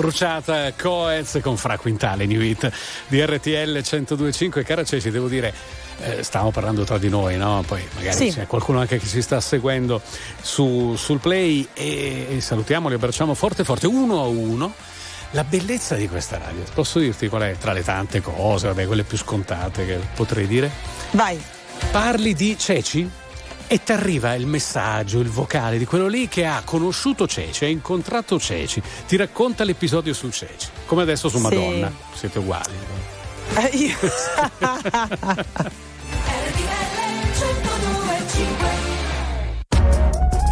bruciata, 0.00 0.72
Coez 0.72 1.38
con 1.42 1.58
Fra 1.58 1.76
Quintale, 1.76 2.24
New 2.24 2.40
Hit 2.40 2.70
di 3.08 3.20
RTL 3.22 3.82
1025. 3.84 4.64
Cara 4.64 4.82
Ceci, 4.82 5.10
devo 5.10 5.28
dire, 5.28 5.52
eh, 6.02 6.22
stavamo 6.22 6.50
parlando 6.50 6.84
tra 6.84 6.96
di 6.96 7.10
noi, 7.10 7.36
no? 7.36 7.62
Poi 7.66 7.82
magari 7.94 8.16
Sì. 8.16 8.32
c'è 8.32 8.46
qualcuno 8.46 8.80
anche 8.80 8.98
che 8.98 9.06
ci 9.06 9.20
sta 9.20 9.40
seguendo 9.40 10.00
su- 10.40 10.94
sul 10.96 11.18
play 11.18 11.68
e, 11.74 12.26
e 12.30 12.40
salutiamo, 12.40 12.88
li 12.88 12.94
abbracciamo 12.94 13.34
forte 13.34 13.62
forte, 13.62 13.86
uno 13.86 14.20
a 14.22 14.26
uno. 14.26 14.72
La 15.32 15.44
bellezza 15.44 15.94
di 15.94 16.08
questa 16.08 16.38
radio, 16.38 16.62
posso 16.74 16.98
dirti 16.98 17.28
qual 17.28 17.42
è 17.42 17.56
tra 17.58 17.72
le 17.72 17.84
tante 17.84 18.20
cose, 18.20 18.66
vabbè, 18.68 18.86
quelle 18.86 19.04
più 19.04 19.16
scontate 19.18 19.84
che 19.86 19.98
potrei 20.14 20.46
dire? 20.46 20.70
Vai. 21.12 21.40
Parli 21.92 22.34
di 22.34 22.56
Ceci 22.58 23.08
e 23.72 23.84
ti 23.84 23.92
arriva 23.92 24.34
il 24.34 24.46
messaggio, 24.46 25.20
il 25.20 25.28
vocale 25.30 25.78
di 25.78 25.84
quello 25.84 26.08
lì 26.08 26.26
che 26.26 26.44
ha 26.44 26.62
conosciuto 26.64 27.28
Ceci, 27.28 27.66
ha 27.66 27.68
incontrato 27.68 28.36
Ceci, 28.40 28.82
ti 29.06 29.14
racconta 29.14 29.62
l'episodio 29.62 30.12
su 30.12 30.28
Ceci, 30.28 30.66
come 30.86 31.02
adesso 31.02 31.28
su 31.28 31.36
Sì. 31.36 31.42
Madonna, 31.44 31.92
siete 32.12 32.40
uguali. 32.40 32.74
Eh, 33.54 33.66
io- 33.76 33.96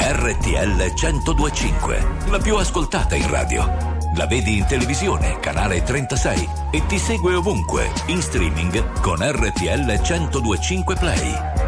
RTL 0.00 0.92
1025, 0.94 2.06
la 2.30 2.38
più 2.38 2.56
ascoltata 2.56 3.14
in 3.14 3.28
radio. 3.30 3.96
La 4.16 4.26
vedi 4.26 4.56
in 4.58 4.66
televisione, 4.66 5.38
canale 5.38 5.82
36 5.82 6.48
e 6.70 6.86
ti 6.86 6.98
segue 6.98 7.34
ovunque, 7.34 7.90
in 8.06 8.20
streaming 8.22 9.00
con 9.00 9.18
RTL 9.20 10.00
1025 10.00 10.94
Play. 10.96 11.67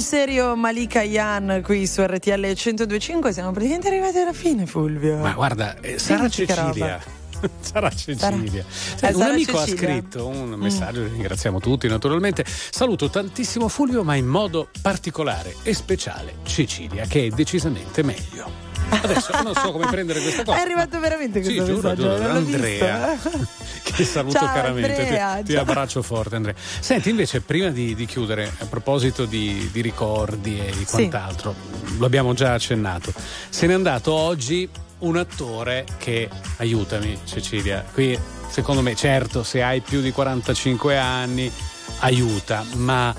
Sul 0.00 0.08
serio 0.08 0.56
Malika 0.56 1.02
Yan 1.02 1.60
qui 1.62 1.86
su 1.86 2.02
RTL 2.02 2.40
1025 2.40 3.32
siamo 3.32 3.50
praticamente 3.52 3.88
arrivati 3.88 4.16
alla 4.16 4.32
fine 4.32 4.64
Fulvio. 4.64 5.18
Ma 5.18 5.32
guarda, 5.32 5.76
eh, 5.80 5.98
Sara 5.98 6.26
Cecilia. 6.28 6.98
Sara 7.60 7.90
Cecilia. 7.90 8.64
Sai, 8.66 9.10
Eh, 9.10 9.14
un 9.14 9.22
amico 9.22 9.58
ha 9.58 9.66
Cecilia. 9.66 9.88
scritto 9.96 10.26
un 10.26 10.50
messaggio, 10.54 11.02
ringraziamo 11.04 11.60
tutti 11.60 11.86
naturalmente. 11.86 12.44
Saluto 12.46 13.10
tantissimo 13.10 13.68
Fulvio, 13.68 14.02
ma 14.02 14.14
in 14.14 14.26
modo 14.26 14.68
particolare 14.80 15.54
e 15.62 15.74
speciale 15.74 16.36
Cecilia, 16.44 17.04
che 17.04 17.26
è 17.26 17.28
decisamente 17.28 18.02
meglio. 18.02 18.69
Adesso 18.90 19.42
non 19.42 19.54
so 19.54 19.72
come 19.72 19.86
prendere 19.86 20.20
questa 20.20 20.44
cosa. 20.44 20.58
È 20.58 20.60
arrivato 20.60 20.98
veramente 21.00 21.42
Sì, 21.42 21.54
questo 21.54 21.74
giuro, 21.74 21.88
messaggio, 21.88 22.02
giuro, 22.16 22.18
l'ho 22.28 22.36
Andrea. 22.38 23.18
Che 23.82 24.04
saluto 24.04 24.38
Ciao, 24.38 24.46
caramente, 24.52 24.94
ti- 24.94 25.00
Andrea, 25.00 25.42
ti, 25.42 25.52
ciao. 25.52 25.62
abbraccio 25.62 26.02
forte 26.02 26.36
Andrea. 26.36 26.54
Senti 26.80 27.10
invece 27.10 27.40
prima 27.40 27.68
di, 27.70 27.94
di 27.94 28.06
chiudere, 28.06 28.50
a 28.58 28.64
proposito 28.66 29.24
di, 29.24 29.68
di 29.72 29.80
ricordi 29.80 30.58
e 30.60 30.66
di 30.70 30.78
Sì. 30.78 30.84
quant'altro, 30.86 31.54
lo 31.98 32.06
abbiamo 32.06 32.32
già 32.34 32.54
accennato, 32.54 33.12
se 33.48 33.66
n'è 33.66 33.72
andato 33.74 34.12
oggi 34.12 34.68
un 35.00 35.16
attore 35.16 35.84
che, 35.98 36.28
aiutami 36.58 37.18
Cecilia, 37.24 37.84
qui 37.92 38.18
secondo 38.50 38.82
me 38.82 38.94
certo 38.94 39.42
se 39.42 39.62
hai 39.62 39.80
più 39.80 40.00
di 40.00 40.10
45 40.12 40.98
anni 40.98 41.50
aiuta, 42.00 42.64
ma 42.74 43.14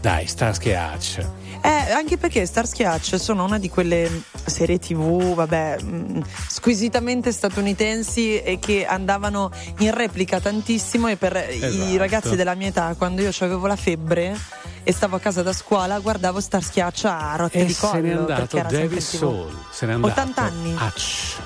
dai 0.00 0.26
Starsky 0.26 0.74
Hutch. 0.74 1.24
Eh, 1.64 1.92
anche 1.92 2.16
perché 2.16 2.44
Starsky 2.44 2.84
Hutch 2.84 3.18
sono 3.20 3.44
una 3.44 3.58
di 3.58 3.68
quelle 3.68 4.10
serie 4.46 4.78
tv, 4.80 5.34
vabbè, 5.34 5.80
mh, 5.80 6.24
squisitamente 6.48 7.30
statunitensi 7.30 8.40
e 8.42 8.58
che 8.58 8.84
andavano 8.84 9.50
in 9.78 9.92
replica 9.94 10.40
tantissimo 10.40 11.06
e 11.08 11.16
per 11.16 11.34
i 11.50 11.62
Esatto. 11.64 11.98
ragazzi 11.98 12.36
della 12.36 12.54
mia 12.54 12.68
età, 12.68 12.94
quando 12.98 13.22
io 13.22 13.30
avevo 13.38 13.66
la 13.68 13.76
febbre 13.76 14.36
e 14.82 14.92
stavo 14.92 15.14
a 15.14 15.20
casa 15.20 15.42
da 15.42 15.52
scuola, 15.52 16.00
guardavo 16.00 16.40
Starsky 16.40 16.80
Hutch 16.82 17.04
a 17.04 17.36
rotte 17.36 17.58
E 17.60 17.64
di 17.64 17.74
collo. 17.76 17.92
se 17.92 18.00
n'è 18.00 18.12
andato 18.12 18.56
David. 18.68 18.98
Soul, 18.98 19.56
se 19.70 19.86
n'è 19.86 19.92
andato 19.92 20.12
80 20.20 20.42
anni. 20.42 20.72
Hutch. 20.74 21.36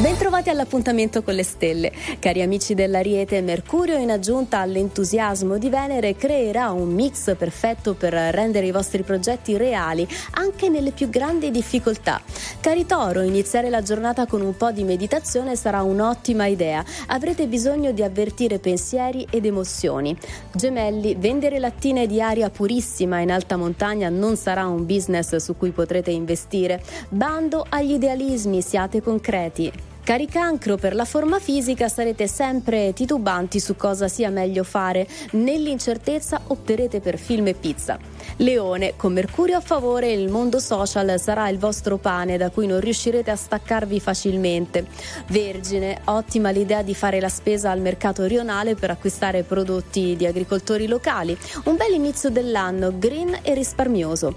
Bentrovati 0.00 0.48
all'appuntamento 0.48 1.22
con 1.22 1.34
le 1.34 1.42
stelle. 1.42 1.92
Cari 2.18 2.40
amici 2.40 2.72
dell'Ariete, 2.72 3.42
Mercurio 3.42 3.98
in 3.98 4.10
aggiunta 4.10 4.60
all'entusiasmo 4.60 5.58
di 5.58 5.68
Venere 5.68 6.16
creerà 6.16 6.70
un 6.70 6.88
mix 6.88 7.36
perfetto 7.36 7.92
per 7.92 8.14
rendere 8.14 8.64
i 8.64 8.70
vostri 8.70 9.02
progetti 9.02 9.58
reali 9.58 10.08
anche 10.32 10.70
nelle 10.70 10.92
più 10.92 11.10
grandi 11.10 11.50
difficoltà. 11.50 12.18
Cari 12.60 12.86
Toro, 12.86 13.20
iniziare 13.20 13.68
la 13.68 13.82
giornata 13.82 14.24
con 14.24 14.40
un 14.40 14.56
po' 14.56 14.70
di 14.70 14.84
meditazione 14.84 15.54
sarà 15.54 15.82
un'ottima 15.82 16.46
idea. 16.46 16.82
Avrete 17.08 17.46
bisogno 17.46 17.92
di 17.92 18.02
avvertire 18.02 18.58
pensieri 18.58 19.26
ed 19.30 19.44
emozioni. 19.44 20.16
Gemelli, 20.50 21.14
vendere 21.18 21.58
lattine 21.58 22.06
di 22.06 22.22
aria 22.22 22.48
purissima 22.48 23.20
in 23.20 23.30
alta 23.30 23.58
montagna 23.58 24.08
non 24.08 24.36
sarà 24.36 24.66
un 24.66 24.86
business 24.86 25.36
su 25.36 25.58
cui 25.58 25.72
potrete 25.72 26.10
investire. 26.10 26.82
Bando 27.10 27.66
agli 27.68 27.92
idealismi, 27.92 28.62
siate 28.62 29.02
concreti. 29.02 29.88
Cari 30.02 30.26
cancro, 30.26 30.76
per 30.76 30.94
la 30.94 31.04
forma 31.04 31.38
fisica 31.38 31.88
sarete 31.88 32.26
sempre 32.26 32.92
titubanti 32.92 33.60
su 33.60 33.76
cosa 33.76 34.08
sia 34.08 34.30
meglio 34.30 34.64
fare. 34.64 35.06
Nell'incertezza 35.32 36.40
opterete 36.48 37.00
per 37.00 37.18
film 37.18 37.46
e 37.46 37.54
pizza. 37.54 37.98
Leone, 38.36 38.94
con 38.96 39.12
Mercurio 39.12 39.58
a 39.58 39.60
favore, 39.60 40.10
il 40.10 40.28
mondo 40.28 40.58
social 40.58 41.20
sarà 41.20 41.48
il 41.48 41.58
vostro 41.58 41.98
pane 41.98 42.38
da 42.38 42.50
cui 42.50 42.66
non 42.66 42.80
riuscirete 42.80 43.30
a 43.30 43.36
staccarvi 43.36 44.00
facilmente. 44.00 44.86
Vergine, 45.28 46.00
ottima 46.04 46.50
l'idea 46.50 46.82
di 46.82 46.94
fare 46.94 47.20
la 47.20 47.28
spesa 47.28 47.70
al 47.70 47.80
mercato 47.80 48.24
rionale 48.24 48.74
per 48.74 48.90
acquistare 48.90 49.42
prodotti 49.42 50.16
di 50.16 50.26
agricoltori 50.26 50.88
locali. 50.88 51.36
Un 51.64 51.76
bel 51.76 51.92
inizio 51.92 52.30
dell'anno, 52.30 52.92
green 52.98 53.38
e 53.42 53.54
risparmioso. 53.54 54.34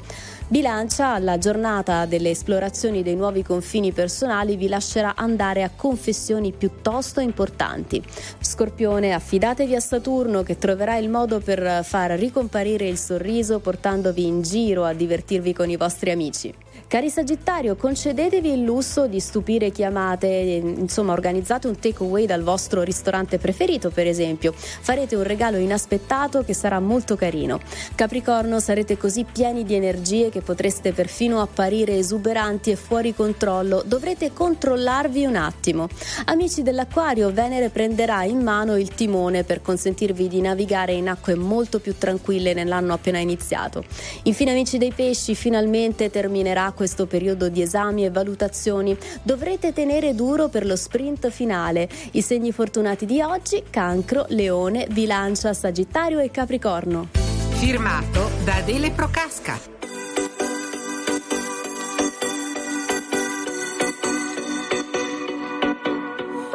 Bilancia, 0.47 1.17
la 1.19 1.37
giornata 1.37 2.05
delle 2.05 2.29
esplorazioni 2.29 3.01
dei 3.01 3.15
nuovi 3.15 3.43
confini 3.43 3.91
personali 3.91 4.55
vi 4.55 4.67
lascerà 4.67 5.15
andare 5.15 5.63
a 5.63 5.71
confessioni 5.75 6.51
piuttosto 6.51 7.21
importanti. 7.21 8.03
Scorpione, 8.39 9.13
affidatevi 9.13 9.73
a 9.73 9.79
Saturno 9.79 10.43
che 10.43 10.57
troverà 10.57 10.97
il 10.97 11.09
modo 11.09 11.39
per 11.39 11.83
far 11.83 12.11
ricomparire 12.11 12.87
il 12.87 12.97
sorriso 12.97 13.59
portandovi 13.59 14.25
in 14.25 14.41
giro 14.41 14.83
a 14.83 14.93
divertirvi 14.93 15.53
con 15.53 15.69
i 15.69 15.77
vostri 15.77 16.11
amici. 16.11 16.53
Cari 16.93 17.09
Sagittario, 17.09 17.75
concedetevi 17.75 18.51
il 18.51 18.61
lusso 18.61 19.07
di 19.07 19.19
stupire 19.19 19.71
chi 19.71 19.83
amate, 19.83 20.27
insomma 20.27 21.13
organizzate 21.13 21.65
un 21.65 21.79
takeaway 21.79 22.27
dal 22.27 22.43
vostro 22.43 22.83
ristorante 22.83 23.39
preferito 23.39 23.89
per 23.89 24.05
esempio, 24.05 24.53
farete 24.53 25.15
un 25.15 25.23
regalo 25.23 25.57
inaspettato 25.57 26.43
che 26.43 26.53
sarà 26.53 26.79
molto 26.79 27.15
carino. 27.15 27.59
Capricorno, 27.95 28.59
sarete 28.59 28.95
così 28.95 29.23
pieni 29.23 29.63
di 29.63 29.73
energie 29.73 30.29
che 30.29 30.41
potreste 30.41 30.93
perfino 30.93 31.41
apparire 31.41 31.97
esuberanti 31.97 32.69
e 32.69 32.75
fuori 32.75 33.15
controllo, 33.15 33.81
dovrete 33.83 34.31
controllarvi 34.31 35.25
un 35.25 35.35
attimo. 35.35 35.87
Amici 36.25 36.61
dell'Acquario, 36.61 37.33
Venere 37.33 37.69
prenderà 37.69 38.23
in 38.23 38.43
mano 38.43 38.77
il 38.77 38.89
timone 38.89 39.43
per 39.43 39.63
consentirvi 39.63 40.27
di 40.27 40.41
navigare 40.41 40.93
in 40.93 41.09
acque 41.09 41.33
molto 41.33 41.79
più 41.79 41.97
tranquille 41.97 42.53
nell'anno 42.53 42.93
appena 42.93 43.17
iniziato. 43.17 43.83
Infine 44.25 44.51
amici 44.51 44.77
dei 44.77 44.93
pesci, 44.95 45.33
finalmente 45.33 46.11
terminerà 46.11 46.65
questo 46.65 46.81
periodo 47.07 47.49
di 47.49 47.61
esami 47.61 48.05
e 48.05 48.09
valutazioni. 48.09 48.97
Dovrete 49.21 49.73
tenere 49.73 50.13
duro 50.15 50.47
per 50.49 50.65
lo 50.65 50.75
sprint 50.75 51.29
finale. 51.29 51.89
I 52.11 52.21
segni 52.21 52.51
fortunati 52.51 53.05
di 53.05 53.21
oggi: 53.21 53.63
Cancro, 53.69 54.25
Leone, 54.29 54.87
Bilancia, 54.89 55.53
Sagittario 55.53 56.19
e 56.19 56.31
Capricorno. 56.31 57.09
Firmato 57.51 58.29
da 58.43 58.55
Adele 58.55 58.91
Procasca. 58.91 59.71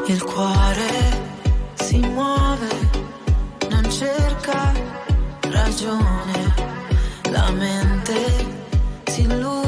Il 0.06 0.22
cuore 0.22 0.88
si 1.74 1.98
muove, 1.98 2.68
non 3.68 3.90
cerca 3.90 4.72
ragione, 5.40 6.54
la 7.30 7.50
mente 7.50 8.14
si 9.04 9.22
illude 9.22 9.67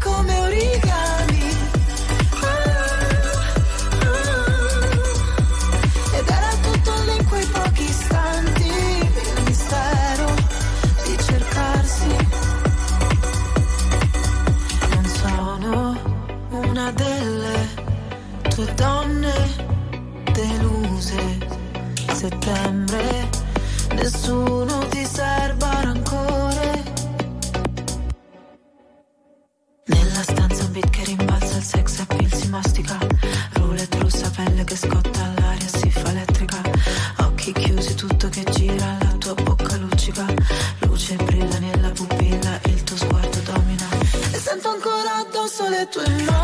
Come 0.00 0.38
origami. 0.40 1.56
Ah, 2.40 2.64
ah. 4.00 4.18
Ed 6.16 6.28
era 6.28 6.52
tutto 6.62 6.92
lì 7.04 7.24
quei 7.24 7.46
pochi 7.46 7.84
istanti. 7.84 8.68
Il 8.68 9.42
mistero 9.44 10.34
di 11.04 11.16
cercarsi. 11.22 12.16
Non 14.90 15.04
sono 15.06 15.98
una 16.50 16.90
delle 16.92 17.68
tue 18.48 18.74
donne 18.74 19.34
deluse. 20.32 21.38
Settembre, 22.12 23.28
nessuno 23.94 24.86
ti 24.88 25.04
serba 25.06 25.59
sex 31.70 32.00
appeal 32.00 32.32
si 32.32 32.48
mastica. 32.48 32.98
Roulette 33.54 33.98
russa, 33.98 34.28
pelle 34.30 34.64
che 34.64 34.76
scotta, 34.76 35.32
l'aria 35.38 35.68
si 35.68 35.90
fa 35.90 36.10
elettrica. 36.10 36.60
Occhi 37.18 37.52
chiusi, 37.52 37.94
tutto 37.94 38.28
che 38.28 38.44
gira, 38.50 38.96
la 39.00 39.14
tua 39.18 39.34
bocca 39.34 39.76
luccica. 39.76 40.26
Luce 40.80 41.14
brilla 41.16 41.58
nella 41.58 41.90
pupilla, 41.90 42.58
il 42.64 42.82
tuo 42.82 42.96
sguardo 42.96 43.38
domina. 43.44 43.86
E 44.32 44.38
sento 44.38 44.68
ancora 44.68 45.10
addosso 45.22 45.68
le 45.68 45.88
tue 45.88 46.08
mani. 46.24 46.39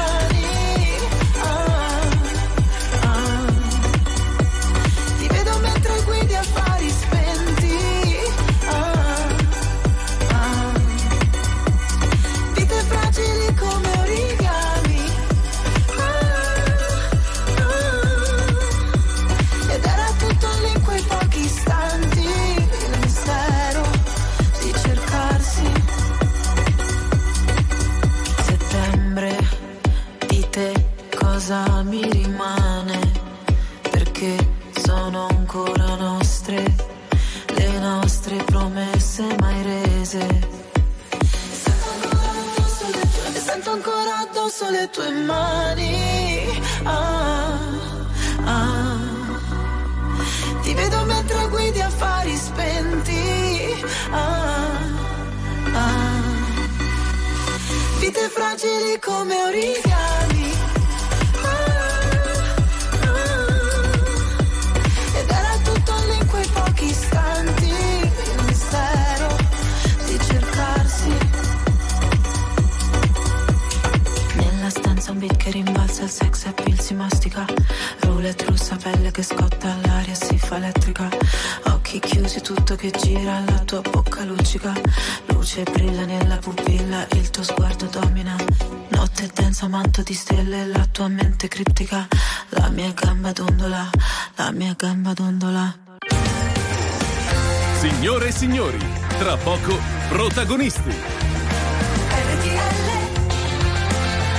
Tra 99.18 99.36
poco 99.36 99.78
protagonisti. 100.08 100.90
RTL 100.90 100.94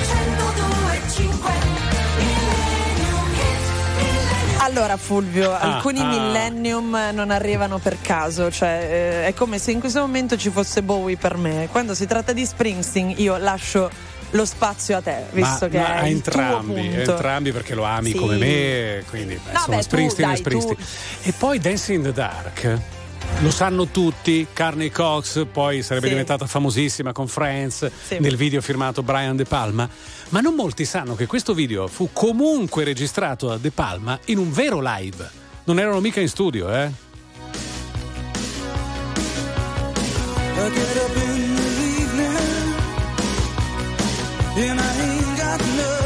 102.5 0.03 1.51
Allora 4.59 4.97
Fulvio, 4.97 5.51
Ah, 5.53 5.75
alcuni 5.75 5.99
ah. 6.01 6.07
millennium 6.07 6.97
non 7.13 7.31
arrivano 7.31 7.77
per 7.79 7.97
caso, 8.01 8.51
cioè 8.51 9.21
eh, 9.23 9.27
è 9.27 9.33
come 9.33 9.57
se 9.59 9.71
in 9.71 9.79
questo 9.79 10.01
momento 10.01 10.35
ci 10.37 10.49
fosse 10.49 10.83
Bowie 10.83 11.15
per 11.17 11.37
me. 11.37 11.67
Quando 11.71 11.93
si 11.95 12.05
tratta 12.05 12.33
di 12.33 12.45
Springsteen 12.45 13.13
io 13.17 13.37
lascio 13.37 13.89
lo 14.31 14.45
spazio 14.45 14.97
a 14.97 15.01
te, 15.01 15.23
visto 15.31 15.65
ma, 15.65 15.71
che 15.71 15.77
ma 15.79 15.95
è 15.95 15.99
a 15.99 16.07
entrambi, 16.07 16.85
entrambi 16.93 17.51
perché 17.53 17.73
lo 17.75 17.85
ami 17.85 18.11
Sì. 18.11 18.17
come 18.17 18.35
me, 18.35 19.03
quindi 19.09 19.35
beh, 19.35 19.51
No, 19.53 19.59
insomma 19.59 19.77
beh, 19.77 19.83
tu, 19.83 19.87
Springsteen 19.87 20.27
dai, 20.27 20.35
è 20.35 20.39
Springsteen. 20.39 20.77
E 21.23 21.31
poi 21.31 21.59
Dancing 21.59 21.97
in 21.97 22.03
the 22.03 22.11
Dark. 22.11 22.77
Lo 23.43 23.51
sanno 23.51 23.85
tutti, 23.87 24.47
Carney 24.51 24.89
Cox 24.89 25.45
poi 25.51 25.83
sarebbe 25.83 26.05
Sì. 26.07 26.11
diventata 26.13 26.47
famosissima 26.47 27.11
con 27.11 27.27
Friends 27.27 27.89
Sì. 28.07 28.17
nel 28.19 28.35
video 28.35 28.61
firmato 28.61 29.03
Brian 29.03 29.35
De 29.35 29.43
Palma, 29.45 29.87
ma 30.29 30.39
non 30.41 30.55
molti 30.55 30.85
sanno 30.85 31.13
che 31.13 31.27
questo 31.27 31.53
video 31.53 31.87
fu 31.87 32.09
comunque 32.11 32.83
registrato 32.83 33.47
da 33.47 33.57
De 33.57 33.69
Palma 33.69 34.17
in 34.25 34.39
un 34.39 34.51
vero 34.51 34.79
live. 34.81 35.29
Non 35.65 35.79
erano 35.79 35.99
mica 35.99 36.19
in 36.19 36.29
studio, 36.29 36.73
eh? 36.73 36.91
I 44.59 45.96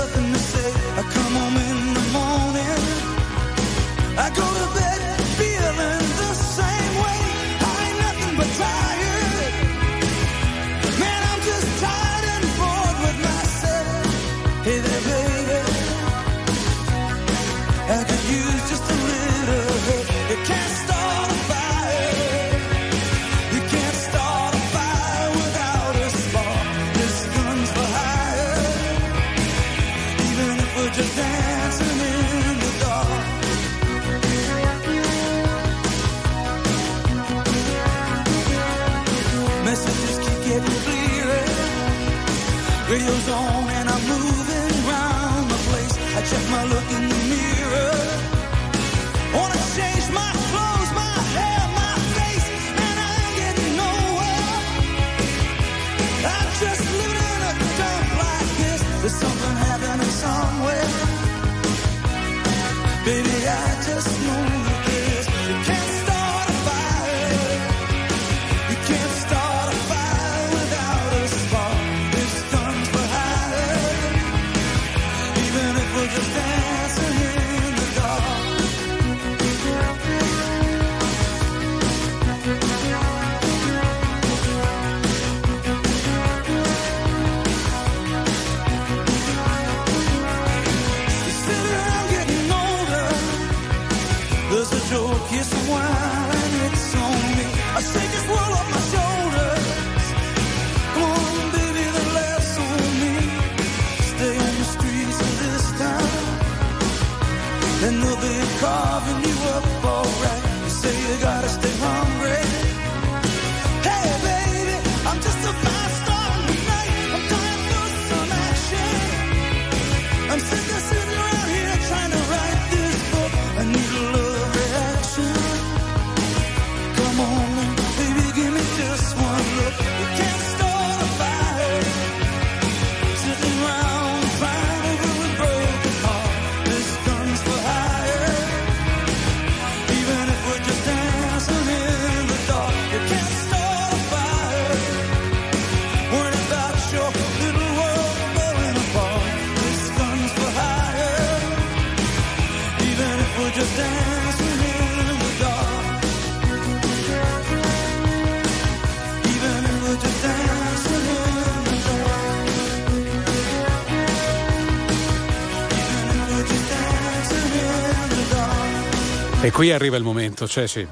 qui 169.62 169.72
arriva 169.72 169.96
il 169.96 170.02
momento, 170.02 170.48
cioè 170.48 170.66
sì. 170.66 170.88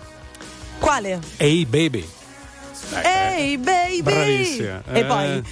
Quale? 0.77 1.19
Hey 1.37 1.65
baby. 1.65 2.07
Ehi 3.03 3.57
baby! 3.57 4.03
Bravissima. 4.03 4.83
E 4.91 4.99
Eh. 4.99 5.05
poi 5.05 5.43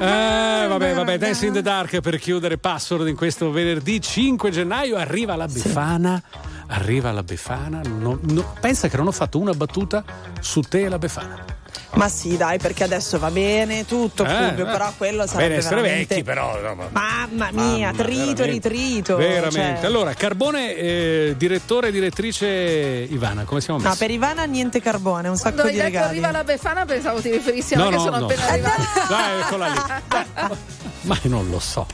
Eh, 0.00 0.66
vabbè, 0.68 0.94
vabbè, 0.94 1.18
Dance 1.18 1.44
in 1.44 1.52
the 1.54 1.60
Dark 1.60 1.98
per 2.00 2.20
chiudere 2.20 2.56
Password 2.56 3.08
in 3.08 3.16
questo 3.16 3.50
venerdì 3.50 4.00
5 4.00 4.52
gennaio. 4.52 4.94
Arriva 4.96 5.34
la 5.34 5.48
Befana. 5.48 6.22
Arriva 6.68 7.10
la 7.10 7.24
Befana. 7.24 7.80
Non- 7.84 8.20
no- 8.22 8.54
pensa 8.60 8.86
che 8.86 8.96
non 8.96 9.08
ho 9.08 9.12
fatto 9.12 9.40
una 9.40 9.52
battuta 9.52 10.04
su 10.40 10.60
te 10.60 10.82
e 10.82 10.88
la 10.88 10.98
Befana. 10.98 11.44
Ma 11.94 12.08
sì, 12.08 12.36
dai, 12.36 12.58
perché 12.58 12.84
adesso 12.84 13.18
va 13.18 13.30
bene 13.30 13.84
tutto, 13.84 14.24
Eh, 14.24 14.28
Fulvio, 14.28 14.66
eh. 14.66 14.70
però 14.70 14.92
quello 14.96 15.26
sarebbe 15.26 15.48
bene 15.48 15.56
essere 15.58 15.80
veramente... 15.82 16.14
vecchi, 16.14 16.24
però. 16.24 16.58
no, 16.60 16.74
ma- 16.74 16.88
Mamma 16.90 17.50
mia, 17.52 17.90
Mamma, 17.90 18.02
trito, 18.02 18.22
veramente. 18.34 18.68
ritrito. 18.68 19.16
Veramente. 19.16 19.76
cioè. 19.76 19.86
Allora, 19.86 20.14
Carbone, 20.14 20.74
eh, 20.74 21.34
direttore 21.36 21.88
e 21.88 21.92
direttrice 21.92 22.46
Ivana, 22.46 23.44
come 23.44 23.60
siamo 23.60 23.78
No, 23.78 23.86
messi? 23.88 23.98
per 23.98 24.10
Ivana 24.10 24.44
niente 24.44 24.80
carbone, 24.80 25.28
un 25.28 25.36
sacco 25.36 25.56
Quando 25.56 25.62
hai 25.64 25.70
di 25.72 25.76
detto 25.78 25.90
regali. 25.92 26.08
arriva 26.10 26.30
la 26.30 26.44
Befana 26.44 26.84
pensavo 26.84 27.20
ti 27.20 27.30
riferissi 27.30 27.74
a 27.74 27.78
No, 27.78 27.84
me 27.84 27.90
che 27.90 27.96
no, 27.96 28.02
sono 28.02 28.18
no. 28.18 28.24
appena 28.26 28.46
arrivata. 28.46 28.82
Dai, 29.08 29.40
eccola 29.40 29.66
lì. 29.68 29.80
Ma 31.02 31.18
io 31.22 31.30
non 31.30 31.48
lo 31.50 31.58
so. 31.58 31.86